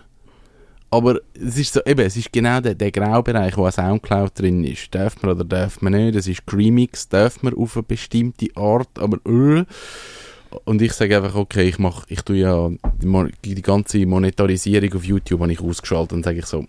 aber 0.93 1.21
es 1.33 1.57
ist 1.57 1.73
so, 1.73 1.79
eben, 1.85 2.01
es 2.05 2.17
ist 2.17 2.33
genau 2.33 2.59
der, 2.59 2.75
der 2.75 2.91
Graubereich, 2.91 3.55
wo 3.55 3.63
ein 3.65 3.71
Soundcloud 3.71 4.37
drin 4.37 4.65
ist. 4.65 4.93
Darf 4.93 5.21
man 5.21 5.31
oder 5.31 5.45
darf 5.45 5.81
man 5.81 5.93
nicht? 5.93 6.15
Es 6.17 6.27
ist 6.27 6.41
Remix, 6.51 7.07
darf 7.07 7.41
man 7.43 7.53
auf 7.53 7.77
eine 7.77 7.83
bestimmte 7.83 8.47
Art, 8.55 8.89
aber 8.99 9.17
äh. 9.25 9.63
Und 10.65 10.81
ich 10.81 10.91
sage 10.91 11.15
einfach, 11.15 11.35
okay, 11.35 11.69
ich 11.69 11.79
mach, 11.79 12.03
ich 12.09 12.23
tue 12.23 12.35
ja 12.39 12.69
die, 13.01 13.55
die 13.55 13.61
ganze 13.61 14.05
Monetarisierung 14.05 14.93
auf 14.95 15.05
YouTube 15.05 15.39
habe 15.39 15.53
ich 15.53 15.61
ausgeschaltet 15.61 16.11
und 16.11 16.25
sage 16.25 16.39
ich 16.39 16.45
so, 16.45 16.65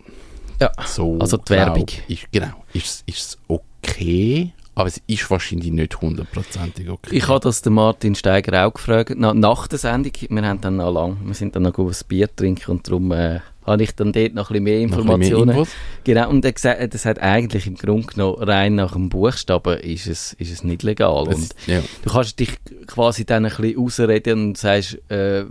Ja. 0.61 0.71
so 0.85 1.17
Also 1.19 1.35
die 1.35 1.49
Werbung. 1.49 1.87
Ist, 2.07 2.31
genau. 2.31 2.63
Ist 2.71 3.03
es 3.05 3.37
okay, 3.49 4.53
aber 4.75 4.87
es 4.87 5.01
ist 5.07 5.29
wahrscheinlich 5.29 5.71
nicht 5.71 6.01
hundertprozentig 6.01 6.89
okay. 6.89 7.15
Ich 7.15 7.27
habe 7.27 7.39
das 7.41 7.61
den 7.61 7.73
Martin 7.73 8.15
Steiger 8.15 8.65
auch 8.65 8.73
gefragt, 8.73 9.13
na, 9.15 9.33
nach 9.33 9.67
der 9.67 9.79
Sendung. 9.79 10.13
Wir 10.29 10.41
haben 10.47 10.61
dann 10.61 10.77
noch 10.77 10.91
lang, 10.91 11.17
wir 11.25 11.33
sind 11.35 11.55
dann 11.55 11.63
noch 11.63 11.77
ein 11.77 11.91
Bier 12.07 12.33
trinken 12.35 12.71
und 12.71 12.87
darum 12.87 13.11
äh, 13.11 13.39
habe 13.65 13.83
ich 13.83 13.93
dann 13.95 14.11
dort 14.11 14.33
noch 14.33 14.49
ein 14.49 14.63
bisschen 14.63 14.63
mehr 14.63 14.79
ein 14.79 14.89
bisschen 14.89 15.05
mehr 15.05 15.17
Informationen. 15.27 15.67
Genau, 16.03 16.29
und 16.29 16.43
er 16.43 16.51
gesagt, 16.53 16.93
das 16.93 17.05
hat 17.05 17.19
eigentlich 17.19 17.67
im 17.67 17.75
Grunde 17.75 18.07
genommen 18.07 18.43
rein 18.43 18.75
nach 18.75 18.93
dem 18.93 19.09
Buchstaben 19.09 19.79
ist 19.79 20.07
es, 20.07 20.33
ist 20.33 20.51
es 20.51 20.63
nicht 20.63 20.83
legal. 20.83 21.27
Es- 21.29 21.35
Und 21.35 21.55
ja. 21.67 21.81
du 22.03 22.09
kannst 22.09 22.39
dich 22.39 22.49
quasi 22.87 23.25
dann 23.25 23.45
ein 23.45 23.55
bisschen 23.55 23.77
ausreden 23.79 24.47
und 24.47 24.57
sagst, 24.57 24.97
äh, 25.09 25.45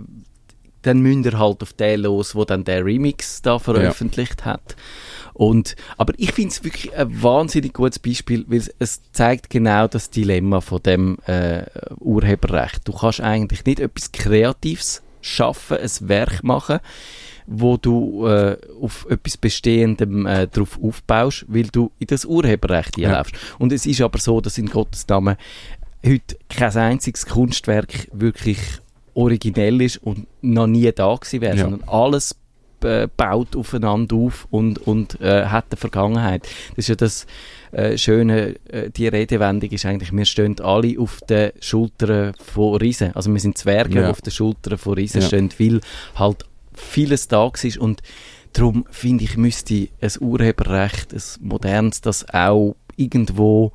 dann 0.82 1.00
müsst 1.00 1.26
ihr 1.26 1.38
halt 1.38 1.62
auf 1.62 1.72
den 1.74 2.00
los, 2.00 2.34
wo 2.34 2.44
dann 2.44 2.64
der 2.64 2.84
Remix 2.84 3.40
da 3.40 3.60
veröffentlicht 3.60 4.44
hat. 4.44 4.74
Und, 5.34 5.76
aber 5.96 6.12
ich 6.18 6.32
finde 6.32 6.50
es 6.50 6.62
wirklich 6.64 6.94
ein 6.96 7.22
wahnsinnig 7.22 7.72
gutes 7.72 7.98
Beispiel, 7.98 8.44
weil 8.48 8.62
es, 8.78 9.00
zeigt 9.12 9.50
genau 9.50 9.88
das 9.88 10.10
Dilemma 10.10 10.60
von 10.60 10.82
dem 10.82 11.18
äh, 11.26 11.64
Urheberrecht. 11.98 12.86
Du 12.86 12.92
kannst 12.92 13.20
eigentlich 13.20 13.64
nicht 13.64 13.80
etwas 13.80 14.12
Kreatives 14.12 15.02
schaffen, 15.20 15.78
ein 15.78 16.08
Werk 16.08 16.42
machen, 16.42 16.80
wo 17.46 17.76
du 17.76 18.26
äh, 18.26 18.56
auf 18.80 19.06
etwas 19.08 19.36
Bestehendem 19.36 20.26
äh, 20.26 20.46
drauf 20.48 20.78
aufbaust, 20.82 21.44
weil 21.48 21.64
du 21.64 21.90
in 21.98 22.06
das 22.08 22.24
Urheberrecht 22.24 22.98
Ja. 22.98 23.08
einläufst. 23.10 23.34
Und 23.58 23.72
es 23.72 23.86
ist 23.86 24.00
aber 24.00 24.18
so, 24.18 24.40
dass 24.40 24.58
in 24.58 24.66
Gottes 24.66 25.06
Namen 25.08 25.36
heute 26.04 26.36
kein 26.48 26.76
einziges 26.76 27.26
Kunstwerk 27.26 28.08
wirklich 28.12 28.58
originell 29.14 29.80
ist 29.82 29.98
und 29.98 30.26
noch 30.40 30.66
nie 30.66 30.90
da 30.92 31.14
gewesen 31.14 31.40
wäre, 31.40 31.56
Ja. 31.56 31.62
sondern 31.64 31.88
alles 31.88 32.34
äh, 32.84 33.08
baut 33.16 33.56
aufeinander 33.56 34.16
auf 34.16 34.46
und, 34.50 34.78
und 34.86 35.20
äh, 35.20 35.46
hat 35.46 35.66
eine 35.70 35.76
Vergangenheit. 35.76 36.42
Das 36.70 36.78
ist 36.84 36.88
ja 36.88 36.94
das 36.94 37.26
äh, 37.72 37.96
Schöne, 37.96 38.56
äh, 38.68 38.90
die 38.90 39.08
Redewendung 39.08 39.70
ist 39.70 39.86
eigentlich, 39.86 40.12
wir 40.12 40.24
stehen 40.24 40.60
alle 40.60 40.98
auf 40.98 41.20
den 41.28 41.52
Schultern 41.60 42.34
von 42.42 42.76
Riesen. 42.76 43.14
Also 43.14 43.32
wir 43.32 43.40
sind 43.40 43.58
Zwerge, 43.58 44.00
Ja. 44.02 44.10
auf 44.10 44.20
den 44.20 44.30
Schultern 44.32 44.78
von 44.78 44.94
Riesen 44.94 45.20
Ja. 45.20 45.26
stehen, 45.26 45.50
weil 45.58 45.80
halt 46.16 46.44
vieles 46.74 47.28
da 47.28 47.38
war 47.44 47.52
und 47.80 48.02
darum 48.52 48.84
finde 48.90 49.24
ich, 49.24 49.36
müsste 49.36 49.88
ein 50.00 50.10
Urheberrecht, 50.20 51.12
ein 51.14 51.22
modernes, 51.40 52.00
das 52.00 52.28
auch 52.32 52.76
irgendwo 52.96 53.72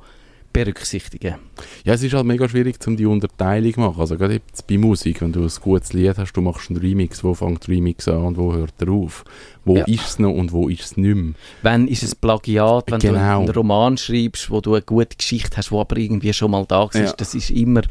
berücksichtigen. 0.52 1.36
Ja, 1.84 1.94
es 1.94 2.02
ist 2.02 2.12
halt 2.14 2.26
mega 2.26 2.48
schwierig, 2.48 2.76
um 2.86 2.96
die 2.96 3.06
Unterteilung 3.06 3.72
zu 3.74 3.80
machen. 3.80 4.00
Also 4.00 4.16
gerade 4.16 4.34
jetzt 4.46 4.66
bei 4.66 4.78
Musik, 4.78 5.20
wenn 5.20 5.32
du 5.32 5.42
ein 5.42 5.50
gutes 5.62 5.92
Lied 5.92 6.16
hast, 6.18 6.32
du 6.32 6.40
machst 6.40 6.70
einen 6.70 6.78
Remix, 6.80 7.22
wo 7.24 7.34
fängt 7.34 7.66
der 7.66 7.74
Remix 7.74 8.08
an 8.08 8.18
und 8.24 8.36
wo 8.36 8.52
hört 8.52 8.74
er 8.80 8.90
auf? 8.90 9.24
Wo 9.64 9.76
Ja. 9.76 9.84
ist 9.84 10.06
es 10.06 10.18
noch 10.18 10.32
und 10.32 10.52
wo 10.52 10.68
ist 10.68 10.82
es 10.82 10.96
nicht 10.96 11.14
mehr? 11.14 11.34
Wenn 11.62 11.88
ist 11.88 12.02
es 12.02 12.14
Plagiat, 12.14 12.90
wenn 12.90 13.00
du 13.00 13.08
Genau. 13.08 13.40
einen 13.40 13.50
Roman 13.50 13.96
schreibst, 13.98 14.50
wo 14.50 14.60
du 14.60 14.74
eine 14.74 14.82
gute 14.82 15.16
Geschichte 15.16 15.56
hast, 15.56 15.70
wo 15.72 15.80
aber 15.80 15.96
irgendwie 15.98 16.32
schon 16.32 16.50
mal 16.50 16.64
da 16.66 16.80
war, 16.92 16.94
Ja. 17.00 17.12
das 17.12 17.34
ist 17.34 17.50
immer 17.50 17.82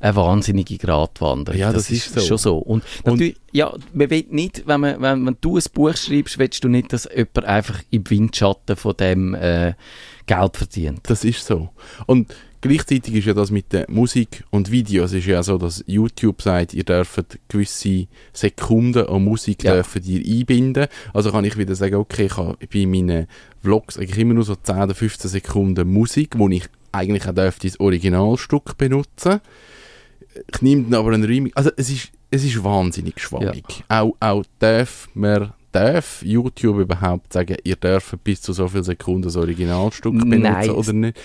eine 0.00 0.16
wahnsinnige 0.16 0.78
Gratwanderung. 0.78 1.60
Ja, 1.60 1.72
das 1.72 1.90
ist 1.90 2.14
so. 2.14 2.20
schon 2.20 2.38
so. 2.38 2.56
Und 2.58 2.82
natürlich, 3.04 3.36
ja, 3.52 3.74
man 3.92 4.08
will 4.08 4.24
nicht, 4.30 4.66
wenn, 4.66 4.80
man, 4.80 5.00
wenn, 5.02 5.26
wenn 5.26 5.36
du 5.42 5.58
ein 5.58 5.62
Buch 5.74 5.94
schreibst, 5.94 6.38
willst 6.38 6.64
du 6.64 6.68
nicht, 6.68 6.90
dass 6.92 7.06
jemand 7.14 7.44
einfach 7.44 7.82
im 7.90 8.08
Windschatten 8.08 8.76
von 8.76 8.96
dem 8.96 9.34
äh, 9.34 9.74
Geld 10.30 10.56
verdient. 10.56 11.00
Das 11.04 11.24
ist 11.24 11.44
so. 11.44 11.70
Und 12.06 12.32
gleichzeitig 12.60 13.14
ist 13.14 13.24
ja 13.26 13.34
das 13.34 13.50
mit 13.50 13.72
der 13.72 13.86
Musik 13.90 14.44
und 14.50 14.70
Videos 14.70 15.12
ist 15.12 15.26
ja 15.26 15.42
so, 15.42 15.58
dass 15.58 15.82
YouTube 15.88 16.40
sagt, 16.40 16.72
ihr 16.72 16.84
dürft 16.84 17.38
gewisse 17.48 18.06
Sekunden 18.32 19.06
an 19.08 19.24
Musik 19.24 19.64
Ja. 19.64 19.74
dürft 19.74 20.06
ihr 20.06 20.24
einbinden. 20.24 20.86
Also 21.12 21.32
kann 21.32 21.44
ich 21.44 21.58
wieder 21.58 21.74
sagen, 21.74 21.96
okay, 21.96 22.26
ich 22.26 22.36
habe 22.36 22.56
bei 22.72 22.86
meinen 22.86 23.26
Vlogs 23.60 23.98
eigentlich 23.98 24.18
immer 24.18 24.34
nur 24.34 24.44
so 24.44 24.54
10 24.54 24.76
oder 24.82 24.94
15 24.94 25.28
Sekunden 25.28 25.92
Musik, 25.92 26.34
wo 26.38 26.48
ich 26.48 26.64
eigentlich 26.92 27.26
auch 27.26 27.34
dürfte 27.34 27.66
das 27.66 27.80
Originalstück 27.80 28.78
benutzen. 28.78 29.40
Ich 30.52 30.62
nehme 30.62 30.84
dann 30.84 30.94
aber 30.94 31.12
einen 31.12 31.24
Remix. 31.24 31.56
Also 31.56 31.70
es 31.76 31.90
ist, 31.90 32.10
es 32.30 32.44
ist 32.44 32.62
wahnsinnig 32.62 33.18
schwammig. 33.20 33.64
Auch, 33.88 34.14
auch 34.20 34.44
darf 34.60 35.08
man 35.14 35.52
darf 35.72 36.22
YouTube 36.22 36.78
überhaupt 36.80 37.32
sagen, 37.32 37.56
ihr 37.64 37.76
dürft 37.76 38.22
bis 38.24 38.40
zu 38.42 38.52
so 38.52 38.68
vielen 38.68 38.84
Sekunden 38.84 39.22
das 39.22 39.36
Originalstück 39.36 40.12
benutzen 40.18 40.42
Nein, 40.42 40.70
oder 40.70 40.92
nicht? 40.92 41.18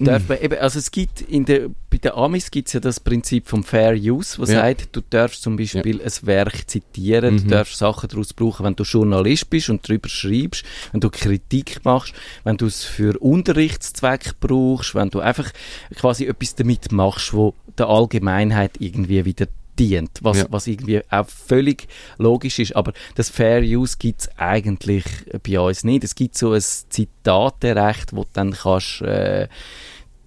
Darf 0.00 0.28
man 0.28 0.38
eben, 0.40 0.56
also 0.60 0.78
es 0.78 0.92
gibt 0.92 1.22
in 1.22 1.44
der, 1.44 1.70
bei 1.90 1.96
den 1.96 2.12
Amis 2.12 2.52
gibt 2.52 2.68
es 2.68 2.72
ja 2.74 2.78
das 2.78 3.00
Prinzip 3.00 3.48
vom 3.48 3.64
Fair 3.64 3.94
Use, 3.96 4.38
was 4.40 4.48
Ja. 4.48 4.60
sagt, 4.60 4.94
du 4.94 5.00
darfst 5.10 5.42
zum 5.42 5.56
Beispiel 5.56 6.00
ein 6.00 6.12
Werk 6.22 6.70
zitieren, 6.70 7.38
du 7.38 7.42
Mhm. 7.42 7.48
darfst 7.48 7.78
Sachen 7.78 8.08
daraus 8.08 8.32
brauchen, 8.32 8.64
wenn 8.64 8.76
du 8.76 8.84
Journalist 8.84 9.50
bist 9.50 9.70
und 9.70 9.88
darüber 9.88 10.08
schreibst, 10.08 10.64
wenn 10.92 11.00
du 11.00 11.10
Kritik 11.10 11.80
machst, 11.84 12.14
wenn 12.44 12.56
du 12.56 12.66
es 12.66 12.84
für 12.84 13.18
Unterrichtszweck 13.18 14.34
brauchst, 14.38 14.94
wenn 14.94 15.10
du 15.10 15.18
einfach 15.18 15.50
quasi 15.96 16.26
etwas 16.26 16.54
damit 16.54 16.92
machst, 16.92 17.32
wo 17.34 17.54
der 17.76 17.88
Allgemeinheit 17.88 18.72
irgendwie 18.78 19.24
wieder 19.24 19.46
dient, 19.78 20.10
was, 20.22 20.38
Ja. 20.38 20.46
was 20.50 20.66
irgendwie 20.66 21.00
auch 21.10 21.28
völlig 21.28 21.86
logisch 22.18 22.58
ist. 22.58 22.74
Aber 22.76 22.92
das 23.14 23.28
Fair 23.30 23.62
Use 23.62 23.96
gibt 23.98 24.22
es 24.22 24.28
eigentlich 24.38 25.04
bei 25.42 25.60
uns 25.60 25.84
nicht. 25.84 26.04
Es 26.04 26.14
gibt 26.14 26.36
so 26.36 26.52
ein 26.52 26.60
Zitaterecht, 26.60 28.14
wo 28.14 28.22
du 28.24 28.28
dann 28.32 28.52
kannst, 28.52 29.02
äh, 29.02 29.48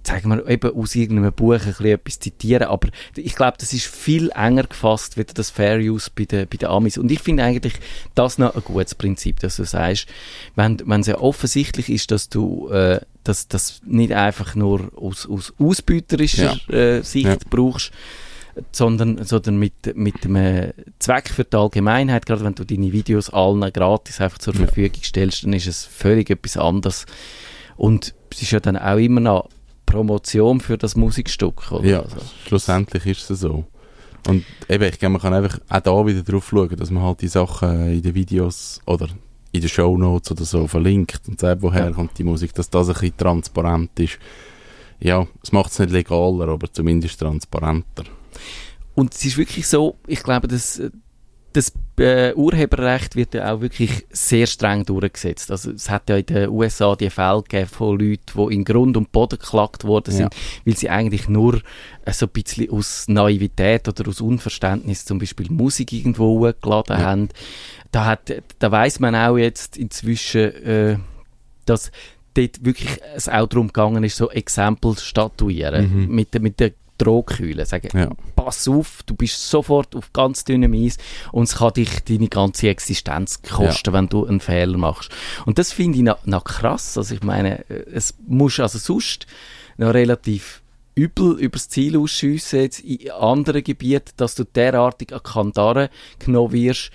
sagen 0.04 0.30
wir, 0.30 0.48
eben 0.48 0.76
aus 0.76 0.96
irgendeinem 0.96 1.32
Buch 1.32 1.54
ein 1.54 1.60
bisschen 1.60 1.86
etwas 1.86 2.20
zitieren, 2.20 2.68
aber 2.70 2.90
ich 3.16 3.36
glaube, 3.36 3.58
das 3.60 3.72
ist 3.72 3.86
viel 3.86 4.32
enger 4.34 4.64
gefasst, 4.64 5.16
wie 5.16 5.24
das 5.24 5.52
Fair 5.52 5.78
Use 5.78 6.10
bei 6.16 6.26
den, 6.26 6.48
bei 6.48 6.58
den 6.58 6.70
Amis. 6.70 6.98
Und 6.98 7.12
ich 7.12 7.20
finde 7.20 7.44
eigentlich 7.44 7.76
das 8.16 8.40
noch 8.40 8.56
ein 8.56 8.64
gutes 8.64 8.96
Prinzip, 8.96 9.40
dass 9.42 9.58
du 9.58 9.64
sagst, 9.64 10.08
wenn, 10.56 10.82
wenn 10.86 11.02
es 11.02 11.08
ja 11.08 11.20
offensichtlich 11.20 11.90
ist, 11.90 12.10
dass 12.10 12.30
du 12.30 12.70
äh, 12.70 13.00
das 13.24 13.82
nicht 13.86 14.12
einfach 14.14 14.56
nur 14.56 14.92
aus, 14.96 15.30
aus 15.30 15.54
ausbeuterischer 15.60 16.58
äh, 16.74 17.04
Sicht 17.04 17.28
Ja. 17.28 17.38
brauchst, 17.48 17.92
sondern, 18.72 19.24
sondern 19.24 19.58
mit, 19.58 19.96
mit 19.96 20.26
einem 20.26 20.74
Zweck 21.00 21.30
für 21.30 21.44
die 21.44 21.56
Allgemeinheit, 21.56 22.26
gerade 22.26 22.44
wenn 22.44 22.56
du 22.56 22.66
deine 22.66 22.92
Videos 22.92 23.30
allen 23.30 23.62
gratis 23.72 24.20
einfach 24.22 24.38
zur. 24.40 24.54
Verfügung 24.54 25.02
stellst, 25.04 25.44
dann 25.44 25.54
ist 25.54 25.68
es 25.68 25.86
völlig 25.86 26.30
etwas 26.30 26.58
anderes. 26.58 27.06
Und 27.78 28.14
es 28.32 28.42
ist 28.42 28.52
ja 28.52 28.60
dann 28.60 28.78
auch 28.78 28.98
immer 28.98 29.22
noch 29.22 29.50
Promotion 29.86 30.60
für 30.62 30.78
das 30.78 30.96
Musikstück. 30.96 31.72
Oder? 31.72 31.86
Ja, 31.86 32.02
Also, 32.02 32.18
schlussendlich 32.48 33.06
ist 33.06 33.30
es 33.30 33.40
so. 33.42 33.66
Und 34.28 34.46
eben, 34.70 34.84
ich 34.84 35.00
glaube, 35.00 35.14
man 35.14 35.22
kann 35.22 35.34
einfach 35.34 35.60
auch 35.68 35.80
da 35.80 36.06
wieder 36.06 36.22
drauf 36.22 36.48
schauen, 36.50 36.76
dass 36.76 36.92
man 36.92 37.04
halt 37.04 37.22
die 37.22 37.28
Sachen 37.28 37.92
in 37.92 38.02
den 38.02 38.14
Videos 38.14 38.80
oder 38.86 39.08
in 39.52 39.62
den 39.62 39.70
Shownotes 39.70 40.32
oder 40.32 40.46
so 40.46 40.68
verlinkt 40.68 41.22
und 41.28 41.40
sagt, 41.40 41.62
woher 41.62 41.86
Ja. 41.88 41.92
kommt 41.92 42.18
die 42.18 42.24
Musik, 42.24 42.54
dass 42.54 42.70
das 42.70 42.88
ein 42.90 42.94
bisschen 42.94 43.18
transparent 43.18 44.00
ist. 44.00 44.20
Ja, 45.00 45.26
es 45.42 45.52
macht 45.52 45.72
es 45.72 45.80
nicht 45.80 45.92
legaler, 45.92 46.50
aber 46.50 46.72
zumindest 46.72 47.20
transparenter. 47.20 48.04
Und 48.96 49.14
es 49.14 49.24
ist 49.26 49.38
wirklich 49.38 49.68
so, 49.68 49.98
ich 50.08 50.22
glaube, 50.24 50.48
dass 50.48 50.82
das 51.54 51.74
äh, 52.00 52.34
Urheberrecht 52.34 53.18
wird 53.18 53.34
ja 53.34 53.54
auch 53.54 53.60
wirklich 53.60 54.06
sehr 54.10 54.48
streng 54.48 54.86
durchgesetzt. 54.86 55.52
Also 55.52 55.72
es 55.72 55.90
hat 55.90 56.10
ja 56.10 56.16
in 56.16 56.26
den 56.26 56.50
USA 56.50 56.96
die 56.96 57.10
Fälle 57.10 57.44
gegeben 57.44 57.68
von 57.68 58.00
Leuten, 58.00 58.22
die 58.50 58.54
in 58.56 58.64
Grund 58.64 58.96
und 58.96 59.12
Boden 59.12 59.38
geklagt 59.38 59.84
worden 59.84 60.14
sind, 60.14 60.34
weil 60.66 60.78
sie 60.78 60.90
eigentlich 60.90 61.28
nur 61.28 61.56
äh, 62.06 62.14
so 62.14 62.26
ein 62.26 62.30
bisschen 62.32 62.70
aus 62.70 63.06
Naivität 63.10 63.86
oder 63.90 64.08
aus 64.08 64.22
Unverständnis 64.22 65.04
zum 65.04 65.20
Beispiel 65.20 65.48
Musik 65.52 65.92
irgendwo 65.92 66.40
hochgeladen 66.40 66.98
Ja. 66.98 67.06
haben. 67.06 67.30
Da, 67.92 68.06
hat, 68.06 68.32
da 68.60 68.72
weiß 68.72 69.02
man 69.02 69.14
auch 69.14 69.38
jetzt 69.38 69.76
inzwischen, 69.76 70.40
äh, 70.64 70.98
dass 71.66 71.92
dort 72.34 72.64
wirklich 72.64 72.98
es 73.14 73.28
auch 73.28 73.48
darum 73.48 73.68
gegangen 73.68 74.06
ist, 74.06 74.16
so 74.16 74.30
Exempel 74.32 74.96
zu 74.96 75.04
statuieren 75.06 76.06
Mhm. 76.08 76.16
mit, 76.16 76.42
mit 76.42 76.62
der 76.62 76.72
Drohkühle. 77.04 77.66
Sagen, 77.66 77.90
Ja. 77.98 78.10
pass 78.36 78.68
auf, 78.68 79.04
du 79.06 79.16
bist 79.16 79.50
sofort 79.50 79.96
auf 79.96 80.14
ganz 80.14 80.44
dünnem 80.44 80.74
Eis 80.74 80.98
und 81.32 81.44
es 81.44 81.56
kann 81.56 81.74
dich 81.74 82.02
deine 82.02 82.28
ganze 82.28 82.70
Existenz 82.70 83.42
kosten, 83.42 83.94
wenn 83.94 84.08
du 84.08 84.26
einen 84.26 84.40
Fehler 84.40 84.78
machst. 84.78 85.12
Und 85.46 85.58
das 85.58 85.72
finde 85.72 85.98
ich 85.98 86.04
noch, 86.04 86.26
noch 86.26 86.44
krass. 86.44 86.98
Also 86.98 87.16
ich 87.16 87.24
meine, 87.24 87.68
äh, 87.70 87.86
es 87.94 88.16
muss 88.28 88.60
also 88.60 88.78
sonst 88.78 89.28
noch 89.78 89.94
relativ 89.94 90.62
übel 90.96 91.40
übers 91.40 91.70
Ziel 91.70 91.98
ausschiessen 91.98 92.62
jetzt 92.62 92.82
in 92.82 93.12
anderen 93.12 93.64
Gebieten, 93.64 94.12
dass 94.18 94.36
du 94.36 94.44
derartig 94.44 95.14
an 95.14 95.24
Kandare 95.24 95.90
genommen 96.20 96.52
wirst, 96.52 96.92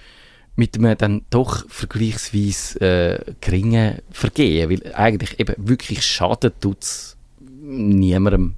mit 0.55 0.77
einem 0.77 0.97
dann 0.97 1.25
doch 1.31 1.69
vergleichsweise 1.69 2.81
äh, 2.81 3.35
geringen 3.41 3.99
Vergehen, 4.11 4.71
weil 4.71 4.95
eigentlich 4.95 5.39
eben 5.41 5.55
wirklich 5.59 6.05
Schaden 6.05 6.53
tut 6.61 6.83
es 6.83 7.17
niemandem. 7.41 8.55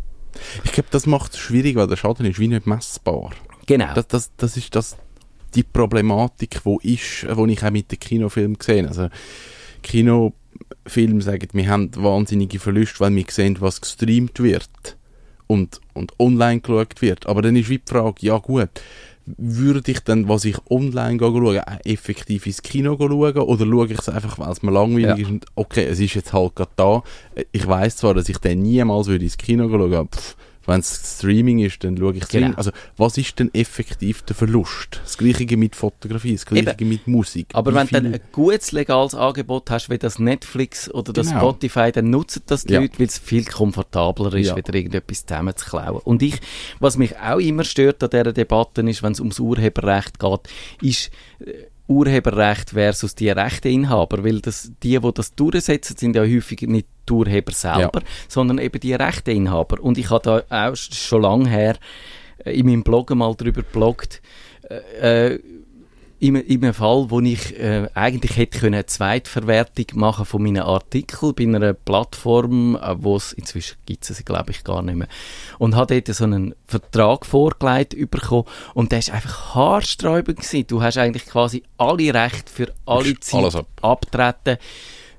Ich 0.64 0.72
glaube, 0.72 0.88
das 0.90 1.06
macht 1.06 1.34
es 1.34 1.38
schwierig, 1.38 1.76
weil 1.76 1.86
der 1.86 1.96
Schaden 1.96 2.26
ist 2.26 2.38
wie 2.38 2.48
nicht 2.48 2.66
messbar. 2.66 3.30
Genau. 3.66 3.92
Das, 3.94 4.08
das, 4.08 4.30
das 4.36 4.56
ist 4.56 4.74
das, 4.74 4.96
die 5.54 5.62
Problematik, 5.62 6.60
wo 6.64 6.78
ist, 6.78 7.26
wo 7.30 7.46
ich 7.46 7.64
auch 7.64 7.70
mit 7.70 7.90
den 7.90 7.98
Kinofilmen 7.98 8.58
gesehen 8.58 8.86
Also 8.86 9.08
Kinofilme 9.82 11.22
sagen, 11.22 11.48
wir 11.52 11.68
haben 11.68 11.90
wahnsinnige 11.96 12.58
Verluste, 12.58 13.00
weil 13.00 13.14
wir 13.14 13.24
sehen, 13.28 13.56
was 13.60 13.80
gestreamt 13.80 14.40
wird 14.40 14.96
und, 15.46 15.80
und 15.94 16.12
online 16.18 16.60
geschaut 16.60 17.02
wird. 17.02 17.26
Aber 17.26 17.42
dann 17.42 17.56
ist 17.56 17.68
wie 17.68 17.78
die 17.78 17.90
Frage, 17.90 18.14
ja 18.20 18.38
gut, 18.38 18.70
würde 19.36 19.90
ich 19.90 20.00
dann, 20.00 20.28
was 20.28 20.44
ich 20.44 20.56
online 20.70 21.22
auch 21.24 21.56
effektiv 21.84 22.46
ins 22.46 22.62
Kino 22.62 22.96
schauen 22.98 23.12
oder 23.12 23.66
schaue 23.66 23.86
ich 23.86 23.98
es 23.98 24.08
einfach, 24.08 24.38
weil 24.38 24.50
es 24.50 24.62
mir 24.62 24.70
langweilig 24.72 25.06
Ja. 25.06 25.14
ist 25.16 25.28
und 25.30 25.46
okay, 25.54 25.84
es 25.84 26.00
ist 26.00 26.14
jetzt 26.14 26.32
halt 26.32 26.54
gerade 26.56 26.70
da. 26.76 27.02
Ich 27.52 27.66
weiß 27.66 27.96
zwar, 27.96 28.14
dass 28.14 28.28
ich 28.28 28.38
dann 28.38 28.60
niemals 28.60 29.06
würde 29.08 29.24
ins 29.24 29.36
Kino 29.36 29.68
schauen, 29.68 29.92
aber 29.92 30.06
pff, 30.06 30.36
wenn 30.68 30.80
es 30.80 31.16
Streaming 31.18 31.58
ist, 31.60 31.82
dann 31.82 31.96
schaue 31.96 32.14
ich 32.14 32.22
es 32.22 32.28
Genau. 32.28 32.54
Also, 32.56 32.70
was 32.96 33.16
ist 33.18 33.38
denn 33.38 33.52
effektiv 33.54 34.22
der 34.22 34.36
Verlust? 34.36 35.00
Das 35.02 35.18
Gleiche 35.18 35.56
mit 35.56 35.74
Fotografie, 35.74 36.34
das 36.34 36.46
Gleiche 36.46 36.70
Eben. 36.78 36.88
mit 36.88 37.06
Musik. 37.08 37.48
Aber 37.54 37.72
Wie 37.72 37.76
wenn 37.76 37.86
du 37.88 37.92
dann 37.94 38.14
ein 38.14 38.20
gutes 38.32 38.72
legales 38.72 39.14
Angebot 39.14 39.70
hast, 39.70 39.90
wie 39.90 39.98
das 39.98 40.18
Netflix 40.18 40.90
oder 40.92 41.12
das 41.12 41.28
Genau. 41.28 41.40
Spotify, 41.40 41.90
dann 41.90 42.10
nutzen 42.10 42.42
das 42.46 42.64
die 42.64 42.74
Ja. 42.74 42.80
Leute, 42.80 42.98
weil 42.98 43.06
es 43.06 43.18
viel 43.18 43.44
komfortabler 43.44 44.34
ist, 44.34 44.48
Ja. 44.48 44.56
wieder 44.56 44.74
irgendetwas 44.74 45.24
zusammenzuklauen. 45.26 46.00
Und 46.04 46.22
ich, 46.22 46.38
was 46.80 46.96
mich 46.98 47.16
auch 47.18 47.38
immer 47.38 47.64
stört 47.64 48.02
an 48.04 48.10
dieser 48.10 48.32
Debatte 48.32 48.82
ist, 48.82 49.02
wenn 49.02 49.12
es 49.12 49.20
ums 49.20 49.40
Urheberrecht 49.40 50.18
geht, 50.18 50.40
ist 50.82 51.10
äh, 51.40 51.64
Urheberrecht 51.88 52.70
versus 52.70 53.14
die 53.14 53.30
Rechteinhaber, 53.30 54.22
weil 54.22 54.40
das, 54.40 54.70
die, 54.82 54.98
die 55.00 55.12
das 55.14 55.34
durchsetzen, 55.34 55.96
sind 55.96 56.14
ja 56.16 56.22
häufig 56.22 56.62
nicht 56.62 56.86
die 57.08 57.12
Urheber 57.12 57.52
selber, 57.52 58.02
sondern 58.28 58.58
eben 58.58 58.78
die 58.78 58.94
Rechteinhaber. 58.94 59.82
Und 59.82 59.98
ich 59.98 60.10
habe 60.10 60.22
da 60.22 60.36
auch 60.68 60.74
sch- 60.74 60.94
schon 60.94 61.22
lange 61.22 61.48
her 61.48 61.76
äh, 62.44 62.52
in 62.58 62.66
meinem 62.66 62.82
Blog 62.84 63.10
mal 63.14 63.34
drüber 63.34 63.62
gebloggt, 63.62 64.20
äh, 65.00 65.38
in, 66.20 66.36
in 66.36 66.64
einem 66.64 66.74
Fall, 66.74 67.06
wo 67.10 67.20
ich 67.20 67.58
äh, 67.58 67.88
eigentlich 67.94 68.36
hätte 68.36 68.58
können 68.58 68.74
eine 68.74 68.86
Zweitverwertung 68.86 69.86
machen 69.94 70.24
von 70.24 70.42
meinen 70.42 70.62
Artikeln 70.62 71.34
bei 71.34 71.44
einer 71.44 71.74
Plattform, 71.74 72.76
äh, 72.76 72.94
wo 72.98 73.16
es 73.16 73.32
inzwischen 73.32 73.76
gibt 73.86 74.08
es 74.08 74.24
glaube 74.24 74.50
ich 74.50 74.64
gar 74.64 74.82
nicht 74.82 74.96
mehr 74.96 75.08
und 75.58 75.76
habe 75.76 76.00
dort 76.00 76.16
so 76.16 76.24
einen 76.24 76.54
Vertrag 76.66 77.24
vorgelegt 77.24 77.96
bekommen 78.10 78.44
und 78.74 78.92
der 78.92 78.98
ist 79.00 79.10
einfach 79.10 79.54
haarsträubend 79.54 80.40
gewesen. 80.40 80.66
Du 80.66 80.82
hast 80.82 80.98
eigentlich 80.98 81.26
quasi 81.26 81.62
alle 81.76 82.12
Rechte 82.12 82.52
für 82.52 82.72
alle 82.84 83.18
Zeit 83.20 83.54
ab. 83.54 83.66
abtreten 83.82 84.58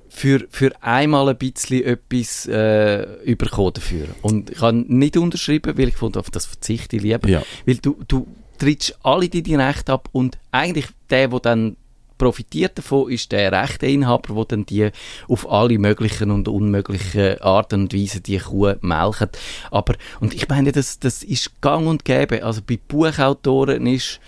für, 0.10 0.48
für 0.50 0.72
einmal 0.82 1.30
ein 1.30 1.38
bisschen 1.38 1.84
etwas 1.84 2.46
äh, 2.48 3.36
bekommen 3.38 3.74
dafür. 3.74 4.08
Und 4.22 4.50
ich 4.50 4.60
habe 4.60 4.76
nicht 4.76 5.16
unterschrieben, 5.16 5.78
weil 5.78 5.90
ich 5.90 5.98
fand, 5.98 6.18
auf 6.18 6.30
das 6.30 6.46
verzichte 6.46 6.98
ich 6.98 7.04
lieber. 7.04 7.30
Ja. 7.30 7.44
Weil 7.66 7.76
du, 7.76 7.98
du 8.08 8.28
trittst 8.60 8.98
alle 9.04 9.30
deine 9.30 9.68
Rechte 9.68 9.94
ab 9.94 10.10
und 10.12 10.38
eigentlich 10.52 10.88
der, 11.10 11.28
der 11.30 11.40
dann 11.40 11.78
profitiert 12.18 12.78
davon, 12.78 13.10
ist 13.10 13.32
der 13.32 13.52
Rechteinhaber, 13.52 14.34
der 14.36 14.46
dann 14.46 14.66
die 14.66 14.90
auf 15.30 15.50
alle 15.50 15.80
möglichen 15.80 16.32
und 16.32 16.50
unmöglichen 16.50 17.40
Arten 17.42 17.84
und 17.84 17.94
Weisen 17.94 18.22
die 18.24 18.38
Kuh 18.40 18.76
melkt. 18.82 19.40
Aber, 19.72 19.96
und 20.20 20.34
ich 20.34 20.48
meine, 20.50 20.74
das, 20.74 21.00
das 21.00 21.24
ist 21.24 21.62
gang 21.62 21.88
und 21.88 22.04
gäbe. 22.04 22.44
Also 22.44 22.62
bei 22.62 22.78
Buchautoren 22.88 23.88
ist, 23.88 24.20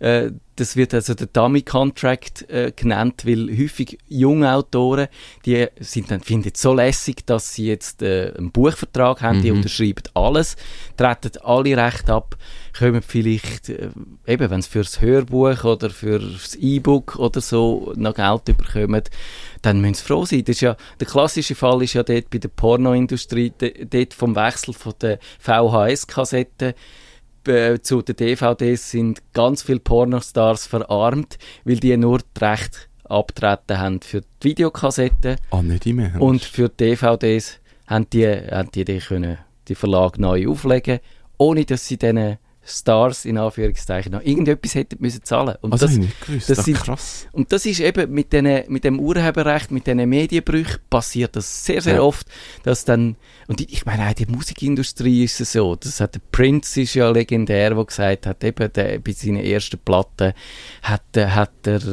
Äh, 0.00 0.30
das 0.54 0.76
wird 0.76 0.94
also 0.94 1.14
der 1.14 1.26
Dummy 1.26 1.62
Contract 1.62 2.48
äh, 2.48 2.70
genannt, 2.70 3.26
weil 3.26 3.48
häufig 3.50 3.98
junge 4.08 4.52
Autoren, 4.52 5.08
die 5.44 5.66
sind 5.80 6.12
dann, 6.12 6.20
finden 6.20 6.52
es 6.54 6.62
so 6.62 6.72
lässig, 6.72 7.26
dass 7.26 7.54
sie 7.54 7.66
jetzt 7.66 8.02
äh, 8.02 8.32
einen 8.38 8.52
Buchvertrag 8.52 9.22
haben, 9.22 9.42
die 9.42 9.50
Mhm. 9.50 9.56
unterschreiben 9.56 10.04
alles, 10.14 10.54
treten 10.96 11.32
alle 11.42 11.76
Recht 11.76 12.08
ab, 12.10 12.36
kommen 12.78 13.02
vielleicht, 13.02 13.68
äh, 13.68 13.88
eben 14.26 14.50
wenn 14.50 14.62
sie 14.62 14.70
fürs 14.70 15.00
Hörbuch 15.00 15.64
oder 15.64 15.90
fürs 15.90 16.54
E-Book 16.54 17.16
oder 17.16 17.40
so 17.40 17.92
noch 17.96 18.14
Geld 18.14 18.44
bekommen, 18.44 19.02
dann 19.62 19.80
müssen 19.80 19.94
sie 19.94 20.02
froh 20.04 20.24
sein. 20.24 20.44
Das 20.44 20.56
ist 20.56 20.60
ja, 20.62 20.76
der 21.00 21.06
klassische 21.06 21.54
Fall 21.54 21.82
ist 21.82 21.94
ja 21.94 22.02
dort 22.02 22.30
bei 22.30 22.38
der 22.38 22.48
Pornoindustrie, 22.48 23.52
dort 23.90 24.14
vom 24.14 24.34
Wechsel 24.36 24.74
von 24.74 24.94
der 25.00 25.18
VHS-Kassette 25.40 26.74
äh, 27.46 27.78
zu 27.80 28.02
den 28.02 28.16
DVDs 28.16 28.90
sind 28.90 29.22
ganz 29.32 29.62
viele 29.62 29.80
Pornostars 29.80 30.66
verarmt, 30.66 31.38
weil 31.64 31.76
die 31.76 31.96
nur 31.96 32.18
die 32.18 32.44
Rechte 32.44 32.78
abtreten 33.04 33.78
haben 33.78 34.00
für 34.02 34.20
die 34.42 34.50
Videokassetten 34.50 35.36
Ah, 35.50 35.62
nicht 35.62 35.86
im 35.86 35.98
Ernst. 36.00 36.20
und 36.20 36.44
für 36.44 36.68
die 36.68 36.90
DVDs 36.90 37.58
haben 37.86 38.08
die, 38.10 38.26
haben 38.26 38.70
die, 38.72 38.84
die 38.84 38.98
können 38.98 39.38
die 39.66 39.74
Verlag 39.74 40.18
neu 40.18 40.48
auflegen, 40.48 40.98
ohne 41.38 41.64
dass 41.64 41.86
sie 41.86 41.96
diesen 41.96 42.36
Stars 42.70 43.24
in 43.24 43.38
Anführungszeichen 43.38 44.12
noch 44.12 44.22
irgendetwas 44.22 44.74
hätten 44.74 44.96
müssen 45.00 45.22
zahlen. 45.24 45.56
Und 45.62 45.72
also, 45.72 45.86
das, 45.86 45.94
ich 45.94 46.00
nicht 46.00 46.20
gewusst. 46.20 46.50
das 46.50 46.56
Das 46.58 46.64
sind- 46.66 46.76
krass. 46.78 47.26
und 47.32 47.50
das 47.52 47.64
ist 47.66 47.80
eben 47.80 48.12
mit, 48.12 48.32
den, 48.32 48.64
mit 48.68 48.84
dem 48.84 49.00
Urheberrecht, 49.00 49.70
mit 49.70 49.86
diesen 49.86 50.08
Medienbrüchen 50.08 50.78
passiert 50.90 51.34
das 51.36 51.64
sehr, 51.64 51.80
sehr 51.80 51.94
Ja. 51.96 52.02
oft, 52.02 52.26
dass 52.64 52.84
dann, 52.84 53.16
und 53.46 53.60
ich, 53.60 53.72
ich 53.72 53.86
meine 53.86 54.08
auch 54.08 54.12
der 54.12 54.28
Musikindustrie 54.28 55.24
ist 55.24 55.40
es 55.40 55.52
so, 55.52 55.76
das 55.76 56.00
hat 56.00 56.14
der 56.14 56.20
Prince 56.30 56.82
ist 56.82 56.94
ja 56.94 57.08
legendär, 57.10 57.74
der 57.74 57.84
gesagt 57.84 58.26
hat, 58.26 58.44
eben 58.44 58.72
der, 58.72 58.98
bei 58.98 59.12
seinen 59.12 59.42
ersten 59.44 59.78
Platten 59.78 60.34
hat, 60.82 61.02
er- 61.14 61.34
hat 61.34 61.66
er 61.66 61.84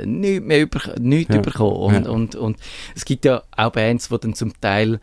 äh, 0.00 0.06
nichts 0.06 0.44
mehr 0.44 0.60
über, 0.62 0.80
nichts 0.98 1.34
Ja. 1.34 1.40
bekommen. 1.40 1.76
Und, 1.96 2.04
Ja. 2.06 2.10
und, 2.10 2.34
und 2.34 2.56
es 2.94 3.04
gibt 3.04 3.24
ja 3.24 3.42
auch 3.56 3.70
Bands, 3.70 4.08
die 4.08 4.18
dann 4.18 4.34
zum 4.34 4.52
Teil 4.60 5.00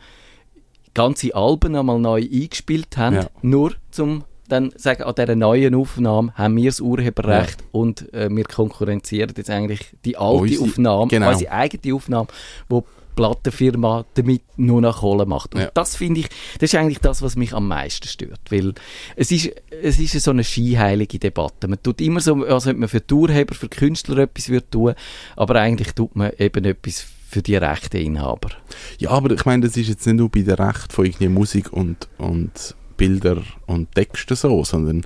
ganze 0.94 1.34
Alben 1.34 1.76
einmal 1.76 1.98
neu 2.00 2.22
eingespielt 2.22 2.98
haben, 2.98 3.26
nur 3.42 3.74
zum 3.90 4.26
dann 4.50 4.72
sagen, 4.76 5.04
an 5.04 5.16
dieser 5.16 5.36
neuen 5.36 5.74
Aufnahme 5.76 6.34
haben 6.36 6.56
wir 6.58 6.66
das 6.70 6.80
Urheberrecht 6.82 7.64
und 7.72 8.14
äh, 8.14 8.30
wir 8.30 8.44
konkurrenzieren 8.44 9.34
jetzt 9.38 9.50
eigentlich 9.50 9.82
die 10.06 10.18
alte 10.18 10.42
Unsere- 10.42 10.64
Aufnahme, 10.64 11.08
genau. 11.08 11.30
unsere 11.32 11.52
eigene 11.52 11.96
Aufnahme, 11.96 12.28
wo 12.70 12.82
die 12.82 12.88
Plattenfirma 13.16 14.06
damit 14.16 14.42
nur 14.58 14.82
noch 14.82 15.02
Kohle 15.02 15.26
macht. 15.26 15.54
Und 15.54 15.62
Ja. 15.62 15.72
das 15.74 15.96
finde 15.96 16.22
ich, 16.22 16.30
das 16.60 16.74
ist 16.74 16.76
eigentlich 16.76 17.00
das, 17.00 17.22
was 17.22 17.36
mich 17.36 17.54
am 17.54 17.68
meisten 17.68 18.08
stört, 18.08 18.40
weil 18.50 18.74
es 19.16 19.32
ist, 19.32 19.52
es 19.84 20.00
ist 20.00 20.20
so 20.24 20.32
eine 20.32 20.44
skiheilige 20.44 21.20
Debatte. 21.20 21.68
Man 21.68 21.82
tut 21.84 22.02
immer 22.02 22.20
so, 22.22 22.44
als 22.44 22.66
ob 22.68 22.76
man 22.78 22.90
für 22.90 23.02
die 23.02 23.14
Urheber, 23.14 23.54
für 23.54 23.68
die 23.68 23.78
Künstler 23.78 24.18
etwas 24.18 24.50
würde 24.50 24.70
tun, 24.70 24.94
aber 25.36 25.56
eigentlich 25.56 25.94
tut 25.94 26.16
man 26.16 26.32
eben 26.40 26.66
etwas 26.66 27.06
für 27.30 27.42
die 27.42 27.56
Rechteinhaber. 27.56 28.50
Ja, 29.00 29.12
aber 29.12 29.32
ich 29.32 29.46
meine, 29.46 29.68
das 29.68 29.78
ist 29.78 29.90
jetzt 29.90 30.06
nicht 30.06 30.18
nur 30.18 30.30
bei 30.30 30.42
der 30.42 30.58
Recht 30.60 30.92
von 30.92 31.06
irgendwie 31.06 31.30
Musik 31.30 31.72
und, 31.72 32.08
und 32.18 32.76
Bilder 33.08 33.42
und 33.66 33.94
Texten 33.94 34.36
so, 34.36 34.64
sondern 34.64 35.06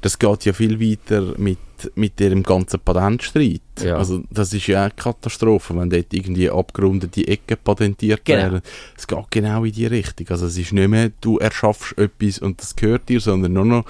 das 0.00 0.18
geht 0.18 0.44
ja 0.44 0.52
viel 0.52 0.78
weiter 0.80 1.34
mit, 1.38 1.58
mit 1.94 2.20
dem 2.20 2.42
ganzen 2.42 2.78
Patentstreit. 2.80 3.60
Ja. 3.82 3.96
Also 3.96 4.22
das 4.30 4.52
ist 4.52 4.66
ja 4.66 4.82
eine 4.84 4.90
Katastrophe, 4.92 5.76
wenn 5.76 5.90
dort 5.90 6.12
irgendwie 6.12 6.50
abgerundete 6.50 7.26
Ecken 7.26 7.56
patentiert 7.64 8.24
Genau. 8.24 8.38
werden. 8.38 8.60
Es 8.96 9.06
geht 9.06 9.30
genau 9.30 9.64
in 9.64 9.72
die 9.72 9.86
Richtung. 9.86 10.28
Also 10.30 10.46
es 10.46 10.56
ist 10.58 10.72
nicht 10.72 10.88
mehr, 10.88 11.10
du 11.20 11.38
erschaffst 11.38 11.96
etwas 11.98 12.38
und 12.38 12.60
das 12.60 12.76
gehört 12.76 13.08
dir, 13.08 13.20
sondern 13.20 13.52
nur 13.54 13.64
noch, 13.64 13.84